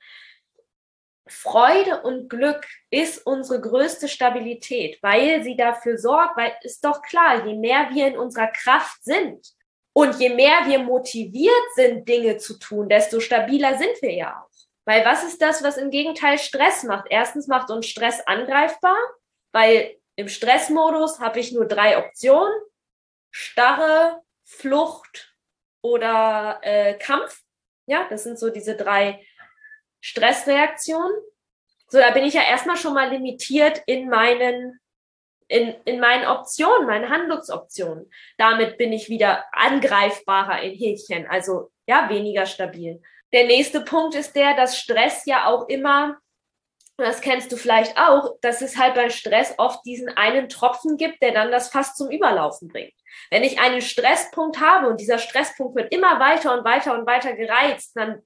Freude 1.29 2.03
und 2.03 2.29
Glück 2.29 2.65
ist 2.91 3.27
unsere 3.27 3.61
größte 3.61 4.09
Stabilität, 4.09 4.99
weil 5.03 5.43
sie 5.43 5.57
dafür 5.57 5.99
sorgt, 5.99 6.37
weil 6.37 6.53
ist 6.63 6.85
doch 6.85 7.03
klar, 7.03 7.47
je 7.47 7.55
mehr 7.55 7.89
wir 7.93 8.07
in 8.07 8.19
unserer 8.19 8.49
Kraft 8.49 9.03
sind 9.03 9.45
und 9.93 10.19
je 10.21 10.29
mehr 10.29 10.67
wir 10.67 10.79
motiviert 10.79 11.75
sind, 11.75 12.09
Dinge 12.09 12.37
zu 12.37 12.59
tun, 12.59 12.89
desto 12.89 13.19
stabiler 13.19 13.77
sind 13.77 14.01
wir 14.03 14.13
ja 14.13 14.41
auch. 14.41 14.57
Weil 14.85 15.05
was 15.05 15.25
ist 15.25 15.43
das, 15.43 15.65
was 15.65 15.79
im 15.79 15.91
Gegenteil 15.91 16.39
Stress 16.39 16.85
macht? 16.85 17.07
Erstens 17.11 17.49
macht 17.49 17.71
uns 17.71 17.87
Stress 17.87 18.21
angreifbar, 18.27 18.97
weil 19.53 19.97
im 20.15 20.29
Stressmodus 20.29 21.19
habe 21.19 21.41
ich 21.41 21.53
nur 21.53 21.67
drei 21.67 21.99
Optionen. 21.99 22.55
Starre, 23.33 24.23
Flucht 24.45 25.37
oder 25.83 26.61
äh, 26.63 26.95
Kampf. 26.95 27.43
Ja, 27.87 28.07
das 28.09 28.23
sind 28.23 28.39
so 28.39 28.51
diese 28.51 28.77
drei 28.77 29.27
Stressreaktion. 30.07 31.11
So, 31.89 31.99
da 31.99 32.13
bin 32.13 32.25
ich 32.25 32.35
ja 32.35 32.43
erstmal 32.43 32.77
schon 32.77 32.95
mal 32.95 33.11
limitiert 33.11 33.83
in 33.87 34.09
meinen, 34.09 34.81
in, 35.49 35.75
in 35.85 35.99
meinen 35.99 36.27
Optionen, 36.27 36.87
meine 36.87 37.09
Handlungsoptionen. 37.09 38.09
Damit 38.39 38.79
bin 38.79 38.93
ich 38.93 39.09
wieder 39.09 39.45
angreifbarer 39.53 40.63
in 40.63 40.75
Häkchen, 40.75 41.27
also 41.27 41.71
ja, 41.89 42.09
weniger 42.09 42.47
stabil. 42.47 43.03
Der 43.33 43.47
nächste 43.47 43.81
Punkt 43.81 44.15
ist 44.15 44.37
der, 44.37 44.55
dass 44.55 44.79
Stress 44.79 45.27
ja 45.27 45.47
auch 45.47 45.69
immer, 45.69 46.17
das 46.97 47.21
kennst 47.21 47.51
du 47.51 47.57
vielleicht 47.57 47.99
auch, 47.99 48.37
dass 48.41 48.63
es 48.63 48.77
halt 48.77 48.95
bei 48.95 49.11
Stress 49.11 49.55
oft 49.59 49.85
diesen 49.85 50.09
einen 50.09 50.49
Tropfen 50.49 50.97
gibt, 50.97 51.21
der 51.21 51.33
dann 51.33 51.51
das 51.51 51.69
fast 51.69 51.97
zum 51.97 52.11
Überlaufen 52.11 52.69
bringt. 52.69 52.95
Wenn 53.31 53.43
ich 53.43 53.59
einen 53.59 53.83
Stresspunkt 53.83 54.61
habe 54.61 54.89
und 54.89 55.01
dieser 55.01 55.19
Stresspunkt 55.19 55.75
wird 55.75 55.93
immer 55.93 56.21
weiter 56.21 56.57
und 56.57 56.65
weiter 56.65 56.97
und 56.97 57.07
weiter 57.07 57.35
gereizt, 57.35 57.97
dann 57.97 58.23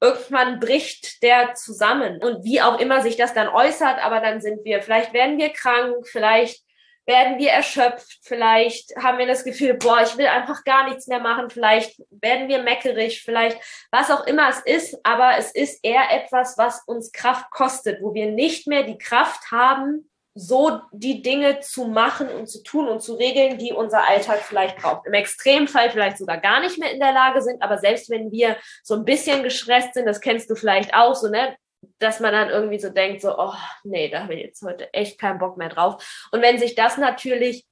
irgendwann 0.00 0.60
bricht 0.60 1.22
der 1.22 1.54
zusammen. 1.54 2.22
Und 2.22 2.44
wie 2.44 2.60
auch 2.62 2.78
immer 2.78 3.02
sich 3.02 3.16
das 3.16 3.34
dann 3.34 3.48
äußert, 3.48 4.04
aber 4.04 4.20
dann 4.20 4.40
sind 4.40 4.64
wir, 4.64 4.82
vielleicht 4.82 5.12
werden 5.12 5.38
wir 5.38 5.50
krank, 5.50 6.06
vielleicht 6.06 6.64
werden 7.06 7.38
wir 7.38 7.50
erschöpft, 7.50 8.18
vielleicht 8.22 8.94
haben 8.96 9.18
wir 9.18 9.26
das 9.26 9.42
Gefühl, 9.42 9.74
boah, 9.74 10.00
ich 10.02 10.16
will 10.16 10.26
einfach 10.26 10.64
gar 10.64 10.88
nichts 10.88 11.06
mehr 11.08 11.18
machen, 11.18 11.50
vielleicht 11.50 12.00
werden 12.10 12.48
wir 12.48 12.62
meckerig, 12.62 13.22
vielleicht 13.22 13.58
was 13.90 14.10
auch 14.10 14.26
immer 14.26 14.48
es 14.48 14.60
ist, 14.60 14.96
aber 15.02 15.36
es 15.36 15.50
ist 15.50 15.82
eher 15.82 16.10
etwas, 16.12 16.56
was 16.56 16.82
uns 16.86 17.10
Kraft 17.10 17.50
kostet, 17.50 18.00
wo 18.00 18.14
wir 18.14 18.30
nicht 18.30 18.66
mehr 18.68 18.84
die 18.84 18.98
Kraft 18.98 19.50
haben, 19.50 20.09
so 20.34 20.80
die 20.92 21.22
Dinge 21.22 21.60
zu 21.60 21.86
machen 21.86 22.28
und 22.28 22.48
zu 22.48 22.62
tun 22.62 22.88
und 22.88 23.02
zu 23.02 23.14
regeln, 23.14 23.58
die 23.58 23.72
unser 23.72 24.08
Alltag 24.08 24.40
vielleicht 24.42 24.76
braucht. 24.76 25.06
Im 25.06 25.12
Extremfall 25.12 25.90
vielleicht 25.90 26.18
sogar 26.18 26.38
gar 26.38 26.60
nicht 26.60 26.78
mehr 26.78 26.92
in 26.92 27.00
der 27.00 27.12
Lage 27.12 27.42
sind, 27.42 27.62
aber 27.62 27.78
selbst 27.78 28.10
wenn 28.10 28.30
wir 28.30 28.56
so 28.82 28.94
ein 28.94 29.04
bisschen 29.04 29.42
gestresst 29.42 29.94
sind, 29.94 30.06
das 30.06 30.20
kennst 30.20 30.48
du 30.48 30.54
vielleicht 30.54 30.94
auch 30.94 31.14
so, 31.14 31.28
ne? 31.28 31.56
dass 31.98 32.20
man 32.20 32.32
dann 32.32 32.50
irgendwie 32.50 32.78
so 32.78 32.90
denkt, 32.90 33.22
so, 33.22 33.36
oh 33.36 33.54
nee, 33.84 34.08
da 34.08 34.22
habe 34.22 34.34
ich 34.34 34.44
jetzt 34.44 34.62
heute 34.62 34.92
echt 34.92 35.18
keinen 35.18 35.38
Bock 35.38 35.56
mehr 35.56 35.68
drauf. 35.68 36.28
Und 36.30 36.42
wenn 36.42 36.58
sich 36.58 36.74
das 36.74 36.98
natürlich 36.98 37.64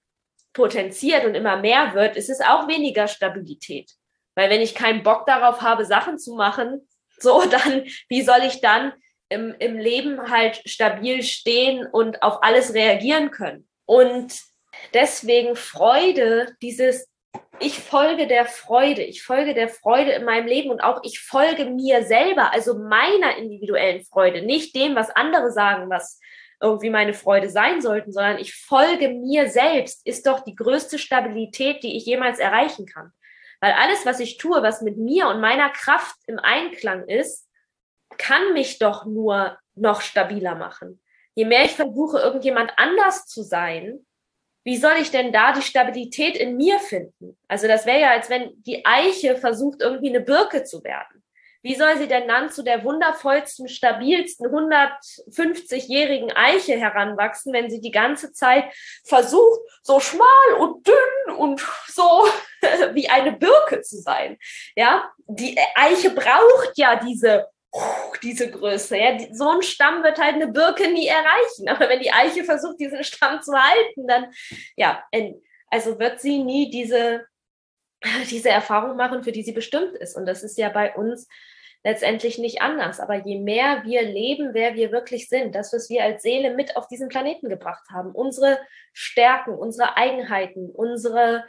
potenziert 0.53 1.25
und 1.25 1.35
immer 1.35 1.57
mehr 1.57 1.95
wird, 1.95 2.17
ist 2.17 2.31
es 2.31 2.41
auch 2.41 2.69
weniger 2.69 3.07
Stabilität. 3.07 3.93
Weil 4.35 4.51
wenn 4.51 4.61
ich 4.61 4.75
keinen 4.75 5.03
Bock 5.03 5.27
darauf 5.27 5.63
habe, 5.63 5.85
Sachen 5.85 6.19
zu 6.19 6.35
machen, 6.35 6.89
so 7.19 7.43
dann, 7.51 7.85
wie 8.09 8.23
soll 8.23 8.43
ich 8.47 8.61
dann 8.61 8.93
im, 9.29 9.55
im 9.59 9.79
Leben 9.79 10.31
halt 10.31 10.63
stabil 10.65 11.23
stehen 11.23 11.87
und 11.87 12.23
auf 12.23 12.43
alles 12.43 12.75
reagieren 12.75 13.31
können? 13.31 13.69
Und 13.87 14.39
deswegen 14.95 15.57
Freude, 15.57 16.55
dieses 16.63 17.09
ich 17.61 17.81
folge 17.81 18.27
der 18.27 18.47
Freude, 18.47 19.03
ich 19.03 19.23
folge 19.23 19.55
der 19.55 19.69
Freude 19.69 20.13
in 20.13 20.25
meinem 20.25 20.47
Leben 20.47 20.71
und 20.71 20.81
auch 20.81 21.01
ich 21.03 21.21
folge 21.21 21.65
mir 21.67 22.05
selber, 22.05 22.53
also 22.53 22.79
meiner 22.79 23.37
individuellen 23.37 24.05
Freude, 24.05 24.43
nicht 24.43 24.75
dem, 24.77 24.95
was 24.95 25.11
andere 25.11 25.51
sagen, 25.51 25.91
was 25.91 26.21
irgendwie 26.61 26.91
meine 26.91 27.15
Freude 27.15 27.51
sein 27.51 27.81
sollten, 27.81 28.13
sondern 28.13 28.39
ich 28.39 28.55
folge 28.55 29.09
mir 29.09 29.49
selbst, 29.49 30.07
ist 30.07 30.27
doch 30.27 30.41
die 30.41 30.57
größte 30.57 30.99
Stabilität, 30.99 31.83
die 31.83 31.97
ich 31.97 32.07
jemals 32.07 32.39
erreichen 32.39 32.87
kann. 32.87 33.13
Weil 33.61 33.73
alles, 33.73 34.07
was 34.07 34.21
ich 34.21 34.37
tue, 34.37 34.63
was 34.63 34.83
mit 34.83 34.97
mir 34.97 35.29
und 35.29 35.41
meiner 35.41 35.71
Kraft 35.71 36.17
im 36.27 36.39
Einklang 36.39 37.09
ist, 37.09 37.48
kann 38.17 38.53
mich 38.53 38.79
doch 38.79 39.05
nur 39.05 39.59
noch 39.75 40.01
stabiler 40.01 40.55
machen. 40.55 41.03
Je 41.35 41.45
mehr 41.45 41.65
ich 41.65 41.73
versuche, 41.73 42.19
irgendjemand 42.19 42.73
anders 42.77 43.27
zu 43.27 43.43
sein, 43.43 44.05
wie 44.65 44.77
soll 44.77 44.97
ich 45.01 45.11
denn 45.11 45.33
da 45.33 45.53
die 45.53 45.63
Stabilität 45.63 46.37
in 46.37 46.57
mir 46.57 46.79
finden? 46.79 47.39
Also 47.49 47.69
das 47.69 47.87
wäre 47.87 48.01
ja, 48.01 48.11
als 48.11 48.29
wenn 48.29 48.53
die 48.65 48.85
Eiche 48.85 49.37
versucht, 49.37 49.81
irgendwie 49.81 50.11
eine 50.11 50.21
Birke 50.21 50.65
zu 50.65 50.85
werden. 50.85 51.25
Wie 51.63 51.75
soll 51.75 51.97
sie 51.99 52.07
denn 52.07 52.29
dann 52.29 52.51
zu 52.51 52.63
der 52.63 52.85
wundervollsten, 52.85 53.69
stabilsten 53.69 54.47
150-jährigen 54.47 56.33
Eiche 56.33 56.79
heranwachsen, 56.79 57.53
wenn 57.53 57.69
sie 57.69 57.81
die 57.81 57.91
ganze 57.91 58.33
Zeit 58.33 58.65
versucht, 59.05 59.61
so 59.83 59.99
schmal 60.01 60.53
und 60.59 60.87
dünn 60.87 61.35
und 61.37 61.67
so 61.89 62.29
wie 62.93 63.09
eine 63.09 63.33
Birke 63.33 63.81
zu 63.83 63.97
sein? 63.97 64.39
Ja, 64.77 65.11
die 65.27 65.59
Eiche 65.75 66.11
braucht 66.11 66.73
ja 66.77 66.97
diese 66.97 67.49
diese 68.23 68.51
Größe. 68.51 68.97
Ja, 68.97 69.19
so 69.33 69.49
ein 69.49 69.63
Stamm 69.63 70.03
wird 70.03 70.19
halt 70.19 70.35
eine 70.35 70.49
Birke 70.49 70.91
nie 70.91 71.07
erreichen. 71.07 71.69
Aber 71.69 71.89
wenn 71.89 72.01
die 72.01 72.13
Eiche 72.13 72.45
versucht, 72.45 72.81
diesen 72.81 73.03
Stamm 73.05 73.43
zu 73.43 73.53
halten, 73.53 74.07
dann, 74.07 74.33
ja, 74.77 75.05
also 75.69 75.99
wird 75.99 76.21
sie 76.21 76.43
nie 76.43 76.71
diese, 76.71 77.27
diese 78.31 78.51
Erfahrung 78.51 78.97
machen, 78.97 79.23
für 79.23 79.33
die 79.33 79.43
sie 79.43 79.53
bestimmt 79.53 79.97
ist. 79.97 80.17
Und 80.17 80.27
das 80.27 80.43
ist 80.43 80.59
ja 80.59 80.69
bei 80.69 80.95
uns 80.95 81.29
letztendlich 81.85 82.39
nicht 82.39 82.61
anders. 82.61 83.01
Aber 83.01 83.27
je 83.27 83.39
mehr 83.39 83.83
wir 83.85 84.03
leben, 84.03 84.51
wer 84.53 84.75
wir 84.75 84.91
wirklich 84.91 85.29
sind, 85.29 85.55
das, 85.55 85.73
was 85.73 85.89
wir 85.89 86.03
als 86.03 86.23
Seele 86.23 86.55
mit 86.55 86.77
auf 86.77 86.89
diesen 86.89 87.09
Planeten 87.09 87.49
gebracht 87.49 87.85
haben, 87.93 88.13
unsere 88.13 88.59
Stärken, 88.93 89.55
unsere 89.55 89.97
Eigenheiten, 89.97 90.71
unsere 90.71 91.45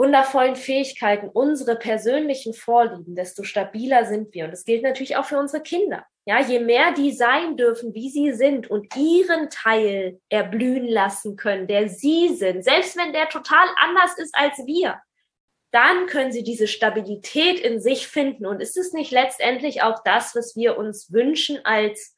wundervollen 0.00 0.56
Fähigkeiten, 0.56 1.28
unsere 1.28 1.76
persönlichen 1.76 2.54
Vorlieben, 2.54 3.14
desto 3.14 3.42
stabiler 3.42 4.06
sind 4.06 4.32
wir. 4.32 4.46
Und 4.46 4.50
das 4.50 4.64
gilt 4.64 4.82
natürlich 4.82 5.16
auch 5.16 5.26
für 5.26 5.38
unsere 5.38 5.62
Kinder. 5.62 6.06
Ja, 6.24 6.40
je 6.40 6.58
mehr 6.58 6.92
die 6.92 7.12
sein 7.12 7.58
dürfen, 7.58 7.94
wie 7.94 8.08
sie 8.08 8.32
sind 8.32 8.70
und 8.70 8.96
ihren 8.96 9.50
Teil 9.50 10.18
erblühen 10.30 10.88
lassen 10.88 11.36
können, 11.36 11.66
der 11.66 11.90
sie 11.90 12.34
sind, 12.34 12.64
selbst 12.64 12.96
wenn 12.96 13.12
der 13.12 13.28
total 13.28 13.66
anders 13.76 14.16
ist 14.16 14.34
als 14.34 14.56
wir, 14.64 14.98
dann 15.70 16.06
können 16.06 16.32
sie 16.32 16.44
diese 16.44 16.66
Stabilität 16.66 17.60
in 17.60 17.80
sich 17.80 18.08
finden. 18.08 18.46
Und 18.46 18.62
ist 18.62 18.78
es 18.78 18.94
nicht 18.94 19.10
letztendlich 19.10 19.82
auch 19.82 20.02
das, 20.02 20.34
was 20.34 20.56
wir 20.56 20.78
uns 20.78 21.12
wünschen 21.12 21.62
als 21.64 22.16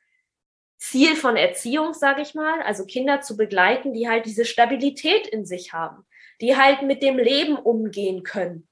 Ziel 0.78 1.16
von 1.16 1.36
Erziehung, 1.36 1.94
sage 1.94 2.22
ich 2.22 2.34
mal, 2.34 2.62
also 2.62 2.86
Kinder 2.86 3.22
zu 3.22 3.36
begleiten, 3.36 3.92
die 3.92 4.08
halt 4.08 4.24
diese 4.26 4.44
Stabilität 4.44 5.26
in 5.26 5.44
sich 5.44 5.72
haben 5.72 6.06
die 6.42 6.56
halt 6.56 6.82
mit 6.82 7.02
dem 7.02 7.18
Leben 7.18 7.56
umgehen 7.56 8.24
können. 8.24 8.68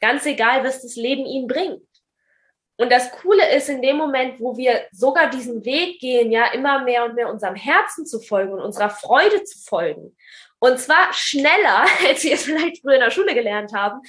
Ganz 0.00 0.26
egal, 0.26 0.62
was 0.62 0.82
das 0.82 0.94
Leben 0.94 1.24
ihnen 1.24 1.48
bringt. 1.48 1.82
Und 2.78 2.92
das 2.92 3.10
Coole 3.10 3.56
ist, 3.56 3.70
in 3.70 3.80
dem 3.80 3.96
Moment, 3.96 4.38
wo 4.38 4.56
wir 4.58 4.84
sogar 4.92 5.30
diesen 5.30 5.64
Weg 5.64 5.98
gehen, 5.98 6.30
ja, 6.30 6.52
immer 6.52 6.84
mehr 6.84 7.06
und 7.06 7.14
mehr 7.14 7.30
unserem 7.30 7.54
Herzen 7.54 8.04
zu 8.04 8.20
folgen 8.20 8.52
und 8.52 8.60
unserer 8.60 8.90
Freude 8.90 9.42
zu 9.44 9.58
folgen. 9.58 10.14
Und 10.58 10.78
zwar 10.78 11.12
schneller, 11.12 11.86
als 12.08 12.22
wir 12.22 12.34
es 12.34 12.44
vielleicht 12.44 12.82
früher 12.82 12.94
in 12.94 13.00
der 13.00 13.10
Schule 13.10 13.34
gelernt 13.34 13.72
haben, 13.72 14.00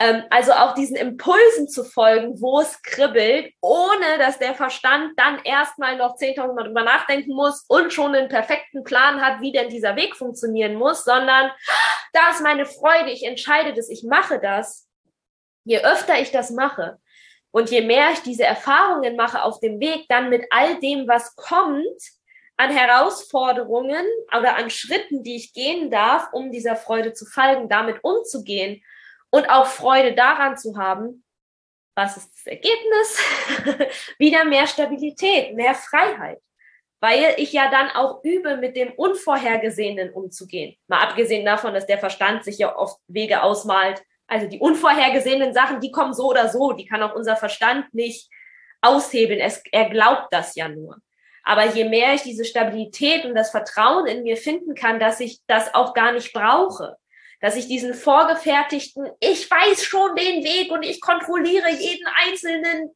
ähm, 0.00 0.22
also 0.30 0.52
auch 0.52 0.74
diesen 0.74 0.96
Impulsen 0.96 1.68
zu 1.68 1.84
folgen, 1.84 2.40
wo 2.40 2.60
es 2.60 2.80
kribbelt, 2.82 3.52
ohne 3.60 4.18
dass 4.18 4.38
der 4.38 4.54
Verstand 4.54 5.18
dann 5.18 5.40
erstmal 5.44 5.96
noch 5.96 6.16
10.000 6.16 6.54
Mal 6.54 6.64
drüber 6.64 6.84
nachdenken 6.84 7.34
muss 7.34 7.64
und 7.68 7.92
schon 7.92 8.14
einen 8.14 8.28
perfekten 8.28 8.84
Plan 8.84 9.20
hat, 9.20 9.40
wie 9.40 9.50
denn 9.50 9.68
dieser 9.68 9.96
Weg 9.96 10.16
funktionieren 10.16 10.76
muss, 10.76 11.04
sondern 11.04 11.50
da 12.12 12.30
ist 12.30 12.42
meine 12.42 12.64
Freude, 12.64 13.10
ich 13.10 13.24
entscheide 13.24 13.74
das, 13.74 13.88
ich 13.88 14.04
mache 14.04 14.38
das. 14.38 14.88
Je 15.64 15.80
öfter 15.80 16.18
ich 16.20 16.30
das 16.30 16.50
mache 16.50 16.98
und 17.50 17.70
je 17.70 17.82
mehr 17.82 18.12
ich 18.12 18.20
diese 18.20 18.44
Erfahrungen 18.44 19.16
mache 19.16 19.42
auf 19.42 19.58
dem 19.60 19.80
Weg, 19.80 20.06
dann 20.08 20.30
mit 20.30 20.46
all 20.50 20.78
dem, 20.80 21.08
was 21.08 21.34
kommt, 21.34 22.00
an 22.56 22.70
Herausforderungen 22.70 24.04
oder 24.36 24.56
an 24.56 24.70
Schritten, 24.70 25.22
die 25.22 25.36
ich 25.36 25.52
gehen 25.52 25.90
darf, 25.90 26.28
um 26.32 26.50
dieser 26.50 26.74
Freude 26.74 27.12
zu 27.12 27.24
folgen, 27.26 27.68
damit 27.68 28.02
umzugehen 28.02 28.82
und 29.30 29.48
auch 29.50 29.66
Freude 29.66 30.14
daran 30.14 30.56
zu 30.56 30.76
haben, 30.76 31.24
was 31.94 32.16
ist 32.16 32.32
das 32.32 32.46
Ergebnis? 32.46 33.18
Wieder 34.18 34.44
mehr 34.44 34.66
Stabilität, 34.66 35.54
mehr 35.54 35.74
Freiheit. 35.74 36.40
Weil 37.00 37.34
ich 37.36 37.52
ja 37.52 37.70
dann 37.70 37.90
auch 37.90 38.22
übe, 38.24 38.56
mit 38.56 38.76
dem 38.76 38.92
Unvorhergesehenen 38.92 40.12
umzugehen. 40.12 40.76
Mal 40.88 41.02
abgesehen 41.02 41.44
davon, 41.44 41.74
dass 41.74 41.86
der 41.86 41.98
Verstand 41.98 42.44
sich 42.44 42.58
ja 42.58 42.76
oft 42.76 42.98
Wege 43.08 43.42
ausmalt. 43.42 44.02
Also 44.26 44.46
die 44.46 44.58
unvorhergesehenen 44.58 45.54
Sachen, 45.54 45.80
die 45.80 45.90
kommen 45.90 46.14
so 46.14 46.28
oder 46.28 46.48
so. 46.48 46.72
Die 46.72 46.86
kann 46.86 47.02
auch 47.02 47.14
unser 47.14 47.36
Verstand 47.36 47.92
nicht 47.94 48.30
aushebeln. 48.80 49.40
Es, 49.40 49.62
er 49.72 49.90
glaubt 49.90 50.32
das 50.32 50.54
ja 50.54 50.68
nur. 50.68 50.98
Aber 51.42 51.64
je 51.66 51.88
mehr 51.88 52.14
ich 52.14 52.22
diese 52.22 52.44
Stabilität 52.44 53.24
und 53.24 53.34
das 53.34 53.50
Vertrauen 53.50 54.06
in 54.06 54.22
mir 54.22 54.36
finden 54.36 54.74
kann, 54.74 55.00
dass 55.00 55.18
ich 55.18 55.40
das 55.46 55.74
auch 55.74 55.94
gar 55.94 56.12
nicht 56.12 56.32
brauche, 56.32 56.96
dass 57.40 57.56
ich 57.56 57.68
diesen 57.68 57.94
vorgefertigten, 57.94 59.08
ich 59.20 59.50
weiß 59.50 59.84
schon 59.84 60.16
den 60.16 60.42
Weg 60.44 60.70
und 60.72 60.82
ich 60.82 61.00
kontrolliere 61.00 61.70
jeden 61.70 62.06
einzelnen 62.26 62.90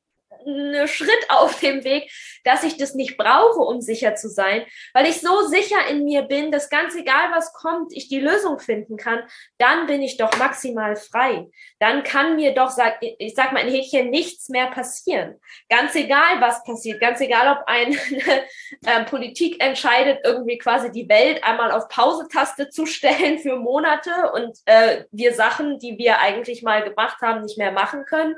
einen 0.46 0.88
Schritt 0.88 1.26
auf 1.28 1.60
dem 1.60 1.84
Weg, 1.84 2.10
dass 2.44 2.64
ich 2.64 2.76
das 2.76 2.94
nicht 2.94 3.16
brauche, 3.16 3.60
um 3.60 3.80
sicher 3.80 4.14
zu 4.14 4.28
sein, 4.28 4.64
weil 4.92 5.06
ich 5.06 5.20
so 5.20 5.46
sicher 5.46 5.86
in 5.88 6.04
mir 6.04 6.22
bin, 6.22 6.50
dass 6.50 6.70
ganz 6.70 6.96
egal 6.96 7.30
was 7.32 7.52
kommt, 7.52 7.92
ich 7.92 8.08
die 8.08 8.20
Lösung 8.20 8.58
finden 8.58 8.96
kann, 8.96 9.22
dann 9.58 9.86
bin 9.86 10.02
ich 10.02 10.16
doch 10.16 10.36
maximal 10.38 10.96
frei. 10.96 11.48
Dann 11.78 12.02
kann 12.02 12.36
mir 12.36 12.54
doch, 12.54 12.70
sag, 12.70 12.98
ich 13.00 13.34
sag 13.34 13.52
mal 13.52 13.60
ein 13.60 13.70
Häkchen, 13.70 14.10
nichts 14.10 14.48
mehr 14.48 14.66
passieren. 14.68 15.40
Ganz 15.68 15.94
egal, 15.94 16.40
was 16.40 16.64
passiert, 16.64 17.00
ganz 17.00 17.20
egal, 17.20 17.56
ob 17.56 17.64
eine 17.66 17.96
äh, 18.86 19.04
Politik 19.04 19.62
entscheidet, 19.62 20.20
irgendwie 20.24 20.58
quasi 20.58 20.90
die 20.90 21.08
Welt 21.08 21.42
einmal 21.44 21.70
auf 21.70 21.88
Pause-Taste 21.88 22.70
zu 22.70 22.86
stellen 22.86 23.38
für 23.38 23.56
Monate 23.56 24.32
und 24.34 24.58
äh, 24.66 25.04
wir 25.10 25.34
Sachen, 25.34 25.78
die 25.78 25.98
wir 25.98 26.20
eigentlich 26.20 26.62
mal 26.62 26.82
gemacht 26.82 27.20
haben, 27.22 27.42
nicht 27.42 27.58
mehr 27.58 27.72
machen 27.72 28.04
können. 28.04 28.36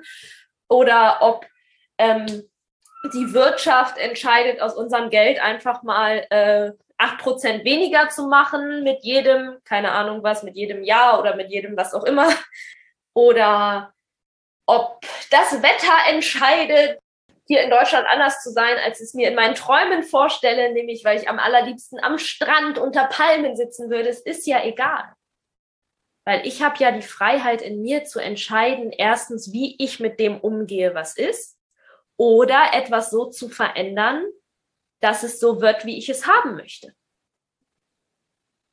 Oder 0.68 1.18
ob 1.20 1.46
ähm, 2.04 2.48
die 3.12 3.32
Wirtschaft 3.34 3.98
entscheidet, 3.98 4.60
aus 4.60 4.74
unserem 4.74 5.10
Geld 5.10 5.40
einfach 5.40 5.82
mal 5.82 6.26
äh, 6.30 6.72
8% 6.98 7.64
weniger 7.64 8.08
zu 8.08 8.28
machen 8.28 8.82
mit 8.82 9.02
jedem, 9.02 9.58
keine 9.64 9.92
Ahnung 9.92 10.22
was, 10.22 10.42
mit 10.42 10.56
jedem 10.56 10.84
Jahr 10.84 11.18
oder 11.20 11.36
mit 11.36 11.50
jedem 11.50 11.76
was 11.76 11.92
auch 11.92 12.04
immer. 12.04 12.28
Oder 13.12 13.92
ob 14.66 15.04
das 15.30 15.62
Wetter 15.62 16.10
entscheidet, 16.10 16.98
hier 17.46 17.62
in 17.62 17.70
Deutschland 17.70 18.06
anders 18.08 18.42
zu 18.42 18.50
sein, 18.50 18.78
als 18.82 19.00
es 19.00 19.12
mir 19.12 19.28
in 19.28 19.34
meinen 19.34 19.54
Träumen 19.54 20.02
vorstelle, 20.02 20.72
nämlich 20.72 21.04
weil 21.04 21.20
ich 21.20 21.28
am 21.28 21.38
allerliebsten 21.38 22.02
am 22.02 22.18
Strand 22.18 22.78
unter 22.78 23.04
Palmen 23.04 23.54
sitzen 23.54 23.90
würde. 23.90 24.08
Es 24.08 24.20
ist 24.20 24.46
ja 24.46 24.64
egal. 24.64 25.12
Weil 26.24 26.46
ich 26.46 26.62
habe 26.62 26.78
ja 26.78 26.90
die 26.90 27.02
Freiheit 27.02 27.60
in 27.60 27.82
mir 27.82 28.04
zu 28.04 28.18
entscheiden, 28.18 28.92
erstens, 28.92 29.52
wie 29.52 29.76
ich 29.78 30.00
mit 30.00 30.18
dem 30.18 30.40
umgehe, 30.40 30.94
was 30.94 31.18
ist 31.18 31.53
oder 32.16 32.72
etwas 32.72 33.10
so 33.10 33.26
zu 33.26 33.48
verändern, 33.48 34.24
dass 35.00 35.22
es 35.22 35.40
so 35.40 35.60
wird, 35.60 35.84
wie 35.84 35.98
ich 35.98 36.08
es 36.08 36.26
haben 36.26 36.56
möchte. 36.56 36.94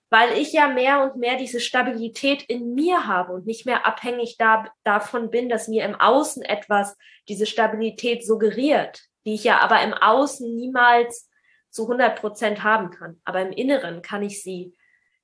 Weil 0.10 0.38
ich 0.38 0.51
ja 0.54 0.67
mehr 0.67 1.04
und 1.04 1.17
mehr 1.17 1.38
diese 1.38 1.60
Stabilität 1.60 2.43
in 2.43 2.73
mir 2.73 3.08
habe 3.08 3.34
und 3.34 3.45
nicht 3.45 3.65
mehr 3.65 3.86
abhängig 3.86 4.38
da, 4.38 4.65
davon 4.84 5.30
bin, 5.30 5.49
dass 5.49 5.67
mir 5.67 5.86
im 5.86 5.95
Außen 5.95 6.43
etwas 6.43 6.97
diese 7.27 7.45
Stabilität 7.45 8.25
suggeriert, 8.25 9.01
die 9.25 9.36
ich 9.36 9.43
ja 9.43 9.60
aber 9.60 9.82
im 9.82 9.93
Außen 9.93 10.54
niemals 10.56 11.30
zu 11.69 11.84
100 11.84 12.19
Prozent 12.19 12.63
haben 12.63 12.91
kann. 12.91 13.21
Aber 13.23 13.41
im 13.41 13.51
Inneren 13.51 14.01
kann 14.01 14.21
ich 14.21 14.43
sie 14.43 14.75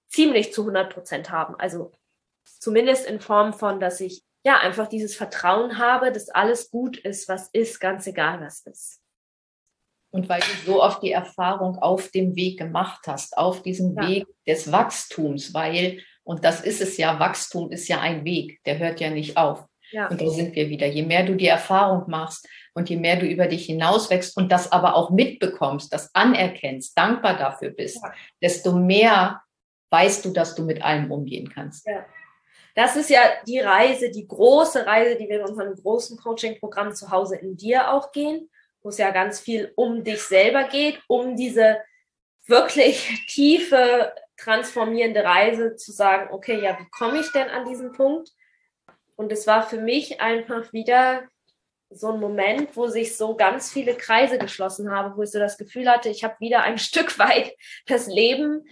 ziemlich 0.07 0.53
zu 0.53 0.61
100 0.61 0.93
Prozent 0.93 1.29
haben. 1.29 1.55
Also 1.55 1.91
zumindest 2.43 3.05
in 3.05 3.19
Form 3.19 3.53
von, 3.53 3.79
dass 3.79 3.99
ich 3.99 4.23
ja, 4.47 4.59
einfach 4.59 4.87
dieses 4.87 5.13
Vertrauen 5.13 5.77
habe, 5.77 6.09
dass 6.13 6.29
alles 6.29 6.71
gut 6.71 6.95
ist, 6.95 7.27
was 7.27 7.49
ist, 7.51 7.81
ganz 7.81 8.07
egal 8.07 8.39
was 8.39 8.61
ist. 8.61 9.01
Und 10.09 10.29
weil 10.29 10.39
du 10.39 10.71
so 10.71 10.81
oft 10.81 11.03
die 11.03 11.11
Erfahrung 11.11 11.77
auf 11.79 12.11
dem 12.11 12.37
Weg 12.37 12.57
gemacht 12.57 13.01
hast, 13.07 13.37
auf 13.37 13.61
diesem 13.61 13.93
ja. 13.97 14.07
Weg 14.07 14.25
des 14.47 14.71
Wachstums, 14.71 15.53
weil, 15.53 16.01
und 16.23 16.45
das 16.45 16.61
ist 16.61 16.79
es 16.79 16.95
ja, 16.95 17.19
Wachstum 17.19 17.71
ist 17.71 17.89
ja 17.89 17.99
ein 17.99 18.23
Weg, 18.23 18.63
der 18.63 18.79
hört 18.79 19.01
ja 19.01 19.09
nicht 19.09 19.35
auf. 19.35 19.65
Ja. 19.91 20.07
Und 20.07 20.21
da 20.21 20.29
sind 20.29 20.55
wir 20.55 20.69
wieder. 20.69 20.87
Je 20.87 21.03
mehr 21.03 21.25
du 21.25 21.35
die 21.35 21.47
Erfahrung 21.47 22.09
machst 22.09 22.47
und 22.73 22.89
je 22.89 22.95
mehr 22.95 23.17
du 23.17 23.25
über 23.25 23.47
dich 23.47 23.65
hinauswächst 23.65 24.37
und 24.37 24.49
das 24.49 24.71
aber 24.71 24.95
auch 24.95 25.09
mitbekommst, 25.09 25.91
das 25.91 26.15
anerkennst, 26.15 26.97
dankbar 26.97 27.37
dafür 27.37 27.71
bist, 27.71 27.99
ja. 28.01 28.13
desto 28.41 28.71
mehr 28.71 29.41
weißt 29.89 30.23
du, 30.23 30.31
dass 30.31 30.55
du 30.55 30.63
mit 30.63 30.81
allem 30.81 31.11
umgehen 31.11 31.49
kannst. 31.49 31.85
Ja. 31.85 32.05
Das 32.77 32.95
ist 32.95 33.09
ja 33.09 33.21
die 33.47 33.59
Reise, 33.59 34.11
die 34.11 34.27
große 34.27 34.85
Reise, 34.85 35.15
die 35.15 35.27
wir 35.27 35.39
in 35.39 35.47
unserem 35.47 35.73
großen 35.73 36.15
Coaching-Programm 36.15 36.93
zu 36.93 37.09
Hause 37.09 37.35
in 37.35 37.57
dir 37.57 37.91
auch 37.91 38.11
gehen, 38.11 38.51
wo 38.83 38.89
es 38.89 38.99
ja 38.99 39.09
ganz 39.09 39.39
viel 39.39 39.73
um 39.75 40.03
dich 40.03 40.21
selber 40.21 40.65
geht, 40.65 41.01
um 41.07 41.35
diese 41.35 41.79
wirklich 42.45 43.25
tiefe, 43.29 44.13
transformierende 44.37 45.23
Reise 45.23 45.75
zu 45.75 45.91
sagen, 45.91 46.31
okay, 46.31 46.61
ja, 46.61 46.77
wie 46.79 46.87
komme 46.91 47.19
ich 47.19 47.31
denn 47.31 47.49
an 47.49 47.67
diesen 47.67 47.93
Punkt? 47.93 48.29
Und 49.15 49.31
es 49.31 49.47
war 49.47 49.67
für 49.67 49.81
mich 49.81 50.21
einfach 50.21 50.71
wieder 50.71 51.23
so 51.89 52.11
ein 52.11 52.19
Moment, 52.19 52.77
wo 52.77 52.89
sich 52.89 53.17
so 53.17 53.35
ganz 53.35 53.73
viele 53.73 53.95
Kreise 53.95 54.37
geschlossen 54.37 54.91
haben, 54.91 55.17
wo 55.17 55.23
ich 55.23 55.31
so 55.31 55.39
das 55.39 55.57
Gefühl 55.57 55.89
hatte, 55.89 56.09
ich 56.09 56.23
habe 56.23 56.35
wieder 56.39 56.61
ein 56.61 56.77
Stück 56.77 57.17
weit 57.17 57.55
das 57.87 58.05
Leben 58.05 58.67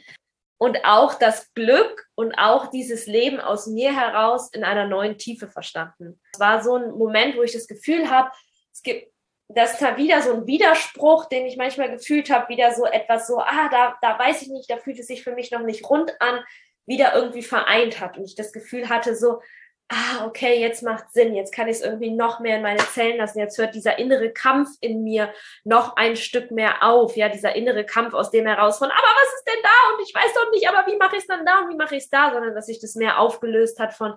und 0.57 0.85
auch 0.85 1.15
das 1.15 1.53
Glück 1.53 2.07
und 2.15 2.33
auch 2.35 2.67
dieses 2.67 3.07
Leben 3.07 3.39
aus 3.39 3.67
mir 3.67 3.95
heraus 3.95 4.49
in 4.53 4.63
einer 4.63 4.87
neuen 4.87 5.17
Tiefe 5.17 5.49
verstanden. 5.49 6.19
Es 6.33 6.39
war 6.39 6.63
so 6.63 6.75
ein 6.75 6.91
Moment, 6.91 7.35
wo 7.35 7.43
ich 7.43 7.53
das 7.53 7.67
Gefühl 7.67 8.09
habe, 8.09 8.31
es 8.71 8.81
gibt 8.81 9.11
das 9.47 9.77
da 9.77 9.95
wieder 9.97 10.21
so 10.21 10.33
ein 10.33 10.47
Widerspruch, 10.47 11.25
den 11.25 11.45
ich 11.45 11.55
manchmal 11.55 11.91
gefühlt 11.91 12.29
habe, 12.31 12.49
wieder 12.49 12.73
so 12.73 12.85
etwas 12.85 13.27
so, 13.27 13.39
ah, 13.39 13.69
da, 13.69 13.95
da 14.01 14.17
weiß 14.17 14.41
ich 14.41 14.47
nicht, 14.49 14.69
da 14.69 14.77
fühlt 14.77 14.97
es 14.97 15.07
sich 15.07 15.23
für 15.23 15.33
mich 15.33 15.51
noch 15.51 15.61
nicht 15.61 15.87
rund 15.87 16.19
an, 16.19 16.43
wieder 16.87 17.13
irgendwie 17.13 17.43
vereint 17.43 17.99
hat. 17.99 18.17
Und 18.17 18.25
ich 18.25 18.35
das 18.35 18.51
Gefühl 18.51 18.89
hatte, 18.89 19.15
so, 19.15 19.41
ah, 19.89 20.25
okay, 20.25 20.59
jetzt 20.59 20.81
macht 20.81 21.11
Sinn, 21.13 21.35
jetzt 21.35 21.53
kann 21.53 21.67
ich 21.67 21.77
es 21.77 21.83
irgendwie 21.83 22.11
noch 22.11 22.39
mehr 22.39 22.57
in 22.57 22.63
meine 22.63 22.79
Zellen 22.79 23.17
lassen, 23.17 23.39
jetzt 23.39 23.57
hört 23.57 23.75
dieser 23.75 23.99
innere 23.99 24.31
Kampf 24.31 24.69
in 24.81 25.03
mir 25.03 25.31
noch 25.63 25.95
ein 25.95 26.15
Stück 26.15 26.51
mehr 26.51 26.81
auf, 26.81 27.15
ja, 27.15 27.29
dieser 27.29 27.55
innere 27.55 27.85
Kampf 27.85 28.13
aus 28.13 28.31
dem 28.31 28.47
heraus 28.47 28.79
von, 28.79 28.89
aber 28.89 28.95
was 28.97 29.35
ist 29.35 29.47
denn 29.47 29.63
da? 29.63 29.93
Und 29.93 30.03
ich 30.07 30.15
weiß 30.15 30.33
doch 30.33 30.51
nicht, 30.51 30.67
aber 30.67 30.91
wie 30.91 30.97
mache 30.97 31.15
ich 31.15 31.21
es 31.21 31.27
dann 31.27 31.45
da 31.45 31.59
und 31.59 31.69
wie 31.69 31.77
mache 31.77 31.95
ich 31.95 32.03
es 32.03 32.09
da, 32.09 32.31
sondern 32.33 32.55
dass 32.55 32.65
sich 32.65 32.79
das 32.79 32.95
mehr 32.95 33.19
aufgelöst 33.19 33.79
hat 33.79 33.93
von, 33.93 34.15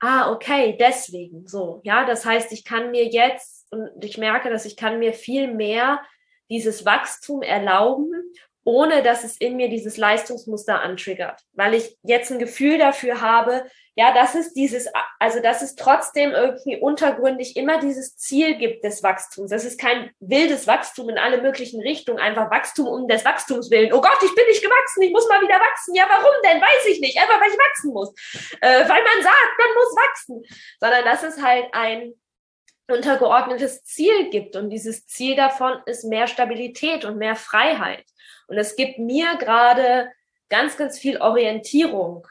ah, 0.00 0.30
okay, 0.30 0.76
deswegen, 0.78 1.46
so, 1.46 1.80
ja, 1.84 2.04
das 2.04 2.26
heißt, 2.26 2.52
ich 2.52 2.64
kann 2.64 2.90
mir 2.90 3.06
jetzt, 3.06 3.72
und 3.72 4.04
ich 4.04 4.18
merke, 4.18 4.50
dass 4.50 4.66
ich 4.66 4.76
kann 4.76 4.98
mir 4.98 5.14
viel 5.14 5.48
mehr 5.48 6.02
dieses 6.50 6.84
Wachstum 6.84 7.40
erlauben 7.40 8.12
ohne 8.64 9.02
dass 9.02 9.24
es 9.24 9.36
in 9.36 9.56
mir 9.56 9.68
dieses 9.68 9.96
Leistungsmuster 9.96 10.80
antriggert, 10.80 11.42
weil 11.52 11.74
ich 11.74 11.96
jetzt 12.02 12.32
ein 12.32 12.38
Gefühl 12.38 12.78
dafür 12.78 13.20
habe, 13.20 13.64
ja, 13.96 14.12
dass 14.12 14.34
es 14.34 14.52
dieses, 14.52 14.88
also 15.20 15.40
dass 15.40 15.62
es 15.62 15.76
trotzdem 15.76 16.32
irgendwie 16.32 16.76
untergründig 16.80 17.56
immer 17.56 17.78
dieses 17.78 18.16
Ziel 18.16 18.56
gibt 18.56 18.82
des 18.82 19.04
Wachstums. 19.04 19.50
Das 19.50 19.64
ist 19.64 19.78
kein 19.78 20.10
wildes 20.18 20.66
Wachstum 20.66 21.10
in 21.10 21.18
alle 21.18 21.40
möglichen 21.40 21.80
Richtungen, 21.80 22.18
einfach 22.18 22.50
Wachstum 22.50 22.88
um 22.88 23.06
des 23.06 23.24
Wachstums 23.24 23.70
willen. 23.70 23.92
Oh 23.92 24.00
Gott, 24.00 24.18
ich 24.24 24.34
bin 24.34 24.46
nicht 24.46 24.62
gewachsen, 24.62 25.02
ich 25.02 25.12
muss 25.12 25.28
mal 25.28 25.40
wieder 25.40 25.60
wachsen. 25.60 25.94
Ja, 25.94 26.06
warum 26.08 26.32
denn? 26.44 26.60
Weiß 26.60 26.86
ich 26.88 27.00
nicht. 27.00 27.18
Einfach 27.20 27.40
weil 27.40 27.50
ich 27.50 27.58
wachsen 27.58 27.92
muss. 27.92 28.12
Äh, 28.60 28.80
weil 28.80 29.02
man 29.02 29.22
sagt, 29.22 29.58
man 29.58 29.74
muss 29.74 29.96
wachsen. 29.96 30.42
Sondern 30.80 31.04
dass 31.04 31.22
es 31.22 31.40
halt 31.40 31.66
ein 31.72 32.14
untergeordnetes 32.88 33.84
Ziel 33.84 34.30
gibt. 34.30 34.56
Und 34.56 34.70
dieses 34.70 35.06
Ziel 35.06 35.36
davon 35.36 35.80
ist 35.86 36.04
mehr 36.04 36.26
Stabilität 36.26 37.04
und 37.04 37.16
mehr 37.16 37.36
Freiheit. 37.36 38.04
Und 38.48 38.58
es 38.58 38.76
gibt 38.76 38.98
mir 38.98 39.36
gerade 39.36 40.10
ganz, 40.48 40.76
ganz 40.76 40.98
viel 40.98 41.20
Orientierung. 41.20 42.26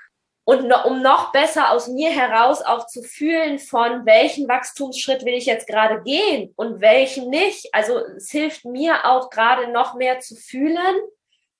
Und 0.45 0.71
um 0.71 1.01
noch 1.01 1.31
besser 1.31 1.71
aus 1.71 1.87
mir 1.87 2.09
heraus 2.09 2.61
auch 2.61 2.85
zu 2.87 3.01
fühlen, 3.01 3.59
von 3.59 4.05
welchen 4.05 4.47
Wachstumsschritt 4.49 5.23
will 5.23 5.35
ich 5.35 5.45
jetzt 5.45 5.67
gerade 5.67 6.03
gehen 6.03 6.53
und 6.57 6.81
welchen 6.81 7.29
nicht. 7.29 7.73
Also 7.73 7.99
es 8.17 8.29
hilft 8.29 8.65
mir 8.65 9.05
auch 9.05 9.29
gerade 9.29 9.71
noch 9.71 9.95
mehr 9.95 10.19
zu 10.19 10.35
fühlen, 10.35 10.95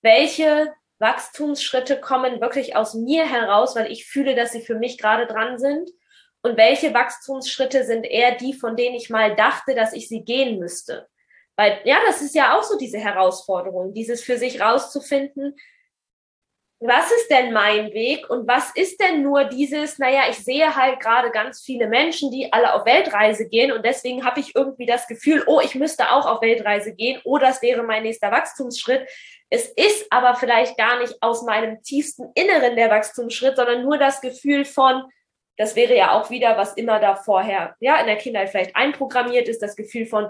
welche 0.01 0.73
Wachstumsschritte 0.99 1.99
kommen 1.99 2.41
wirklich 2.41 2.75
aus 2.75 2.93
mir 2.93 3.25
heraus, 3.25 3.75
weil 3.75 3.89
ich 3.89 4.05
fühle, 4.05 4.35
dass 4.35 4.51
sie 4.51 4.61
für 4.61 4.75
mich 4.75 4.97
gerade 4.97 5.27
dran 5.27 5.57
sind. 5.57 5.89
Und 6.41 6.57
welche 6.57 6.93
Wachstumsschritte 6.93 7.85
sind 7.85 8.03
eher 8.03 8.35
die, 8.35 8.53
von 8.53 8.75
denen 8.75 8.95
ich 8.95 9.09
mal 9.09 9.33
dachte, 9.33 9.75
dass 9.75 9.93
ich 9.93 10.09
sie 10.09 10.25
gehen 10.25 10.59
müsste. 10.59 11.07
Weil, 11.55 11.79
ja, 11.83 11.97
das 12.05 12.21
ist 12.21 12.35
ja 12.35 12.57
auch 12.57 12.63
so 12.63 12.77
diese 12.77 12.97
Herausforderung, 12.97 13.93
dieses 13.93 14.23
für 14.23 14.37
sich 14.37 14.59
rauszufinden, 14.59 15.55
was 16.85 17.09
ist 17.13 17.29
denn 17.29 17.53
mein 17.53 17.93
Weg 17.93 18.29
und 18.29 18.45
was 18.45 18.71
ist 18.75 19.01
denn 19.01 19.21
nur 19.21 19.45
dieses, 19.45 19.99
naja, 19.99 20.23
ich 20.29 20.37
sehe 20.39 20.75
halt 20.75 20.99
gerade 20.99 21.31
ganz 21.31 21.61
viele 21.61 21.87
Menschen, 21.87 22.29
die 22.29 22.51
alle 22.51 22.73
auf 22.73 22.85
Weltreise 22.85 23.47
gehen 23.47 23.71
und 23.71 23.85
deswegen 23.85 24.25
habe 24.25 24.41
ich 24.41 24.53
irgendwie 24.53 24.85
das 24.85 25.07
Gefühl, 25.07 25.43
oh, 25.47 25.61
ich 25.63 25.75
müsste 25.75 26.11
auch 26.11 26.25
auf 26.25 26.41
Weltreise 26.41 26.93
gehen, 26.93 27.21
oh, 27.23 27.37
das 27.37 27.61
wäre 27.61 27.83
mein 27.83 28.03
nächster 28.03 28.31
Wachstumsschritt. 28.31 29.07
Es 29.49 29.67
ist 29.69 30.07
aber 30.09 30.35
vielleicht 30.35 30.77
gar 30.77 30.99
nicht 30.99 31.15
aus 31.21 31.43
meinem 31.43 31.81
tiefsten 31.83 32.31
Inneren 32.35 32.75
der 32.75 32.89
Wachstumsschritt, 32.89 33.55
sondern 33.55 33.83
nur 33.83 33.97
das 33.97 34.19
Gefühl 34.19 34.65
von, 34.65 35.03
das 35.55 35.77
wäre 35.77 35.95
ja 35.95 36.11
auch 36.11 36.31
wieder, 36.31 36.57
was 36.57 36.73
immer 36.73 36.99
da 36.99 37.15
vorher, 37.15 37.77
ja, 37.79 38.01
in 38.01 38.07
der 38.07 38.17
Kindheit 38.17 38.49
vielleicht 38.49 38.75
einprogrammiert 38.75 39.47
ist, 39.47 39.61
das 39.61 39.77
Gefühl 39.77 40.05
von, 40.05 40.29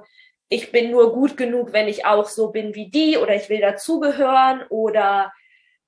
ich 0.54 0.72
bin 0.72 0.92
nur 0.92 1.14
gut 1.14 1.36
genug, 1.36 1.74
wenn 1.74 1.88
ich 1.88 2.06
auch 2.06 2.30
so 2.30 2.52
bin 2.52 2.76
wie 2.76 2.92
die 2.92 3.18
oder 3.18 3.34
ich 3.36 3.50
will 3.50 3.60
dazugehören 3.60 4.64
oder 4.70 5.34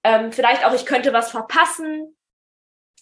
ähm, 0.04 0.32
vielleicht 0.32 0.66
auch, 0.66 0.74
ich 0.74 0.88
könnte 0.88 1.14
was 1.14 1.30
verpassen. 1.30 2.18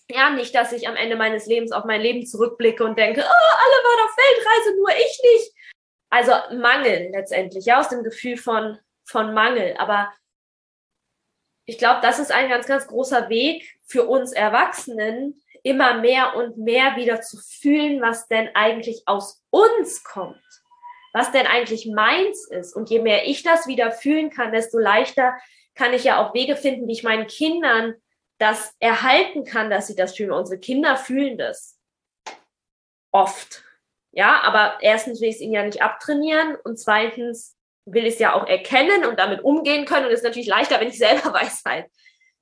Ja, 0.09 0.29
nicht, 0.31 0.53
dass 0.53 0.73
ich 0.73 0.89
am 0.89 0.97
Ende 0.97 1.15
meines 1.15 1.45
Lebens 1.45 1.71
auf 1.71 1.85
mein 1.85 2.01
Leben 2.01 2.25
zurückblicke 2.25 2.83
und 2.83 2.99
denke, 2.99 3.21
oh, 3.21 3.23
alle 3.23 3.83
waren 3.85 4.05
auf 4.05 4.17
Weltreise, 4.17 4.75
nur 4.75 4.89
ich 4.89 5.19
nicht. 5.23 5.53
Also 6.09 6.33
Mangel 6.61 7.11
letztendlich, 7.13 7.65
ja, 7.65 7.79
aus 7.79 7.87
dem 7.87 8.03
Gefühl 8.03 8.35
von, 8.35 8.77
von 9.05 9.33
Mangel. 9.33 9.77
Aber 9.77 10.11
ich 11.63 11.77
glaube, 11.77 12.01
das 12.01 12.19
ist 12.19 12.33
ein 12.33 12.49
ganz, 12.49 12.67
ganz 12.67 12.87
großer 12.87 13.29
Weg 13.29 13.79
für 13.85 14.03
uns 14.03 14.33
Erwachsenen, 14.33 15.41
immer 15.63 16.01
mehr 16.01 16.35
und 16.35 16.57
mehr 16.57 16.97
wieder 16.97 17.21
zu 17.21 17.37
fühlen, 17.37 18.01
was 18.01 18.27
denn 18.27 18.49
eigentlich 18.53 19.03
aus 19.05 19.41
uns 19.49 20.03
kommt 20.03 20.43
was 21.13 21.31
denn 21.31 21.47
eigentlich 21.47 21.85
meins 21.85 22.47
ist. 22.49 22.75
Und 22.75 22.89
je 22.89 22.99
mehr 22.99 23.27
ich 23.27 23.43
das 23.43 23.67
wieder 23.67 23.91
fühlen 23.91 24.29
kann, 24.31 24.51
desto 24.51 24.79
leichter 24.79 25.35
kann 25.75 25.93
ich 25.93 26.03
ja 26.03 26.23
auch 26.23 26.33
Wege 26.33 26.55
finden, 26.55 26.87
wie 26.87 26.93
ich 26.93 27.03
meinen 27.03 27.27
Kindern 27.27 27.95
das 28.39 28.75
erhalten 28.79 29.45
kann, 29.45 29.69
dass 29.69 29.87
sie 29.87 29.95
das 29.95 30.15
fühlen. 30.17 30.31
Unsere 30.31 30.59
Kinder 30.59 30.97
fühlen 30.97 31.37
das 31.37 31.79
oft. 33.11 33.63
Ja, 34.11 34.41
aber 34.41 34.77
erstens 34.81 35.21
will 35.21 35.29
ich 35.29 35.35
es 35.35 35.41
ihnen 35.41 35.53
ja 35.53 35.63
nicht 35.63 35.81
abtrainieren 35.81 36.55
und 36.63 36.77
zweitens 36.77 37.55
will 37.85 38.05
ich 38.05 38.15
es 38.15 38.19
ja 38.19 38.33
auch 38.33 38.47
erkennen 38.47 39.05
und 39.05 39.19
damit 39.19 39.43
umgehen 39.43 39.85
können. 39.85 40.05
Und 40.05 40.11
es 40.11 40.19
ist 40.19 40.25
natürlich 40.25 40.47
leichter, 40.47 40.79
wenn 40.79 40.89
ich 40.89 40.97
selber 40.97 41.33
weiß 41.33 41.63
halt, 41.65 41.85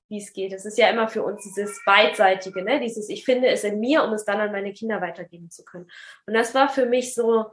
wie 0.08 0.18
es 0.18 0.32
geht. 0.32 0.52
Es 0.52 0.64
ist 0.64 0.78
ja 0.78 0.88
immer 0.88 1.08
für 1.08 1.22
uns 1.22 1.42
dieses 1.42 1.80
beidseitige, 1.84 2.62
ne? 2.62 2.80
dieses 2.80 3.08
ich 3.08 3.24
finde 3.24 3.48
es 3.48 3.64
in 3.64 3.80
mir, 3.80 4.04
um 4.04 4.12
es 4.12 4.24
dann 4.24 4.40
an 4.40 4.52
meine 4.52 4.72
Kinder 4.72 5.00
weitergeben 5.00 5.50
zu 5.50 5.64
können. 5.64 5.90
Und 6.26 6.34
das 6.34 6.54
war 6.54 6.68
für 6.68 6.86
mich 6.86 7.14
so 7.14 7.50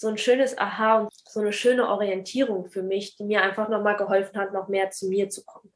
so 0.00 0.08
ein 0.08 0.16
schönes 0.16 0.56
Aha 0.56 1.00
und 1.00 1.12
so 1.12 1.40
eine 1.40 1.52
schöne 1.52 1.86
Orientierung 1.86 2.70
für 2.70 2.82
mich, 2.82 3.16
die 3.16 3.24
mir 3.24 3.42
einfach 3.42 3.68
nochmal 3.68 3.96
geholfen 3.96 4.40
hat, 4.40 4.50
noch 4.50 4.68
mehr 4.68 4.90
zu 4.90 5.08
mir 5.08 5.28
zu 5.28 5.44
kommen. 5.44 5.74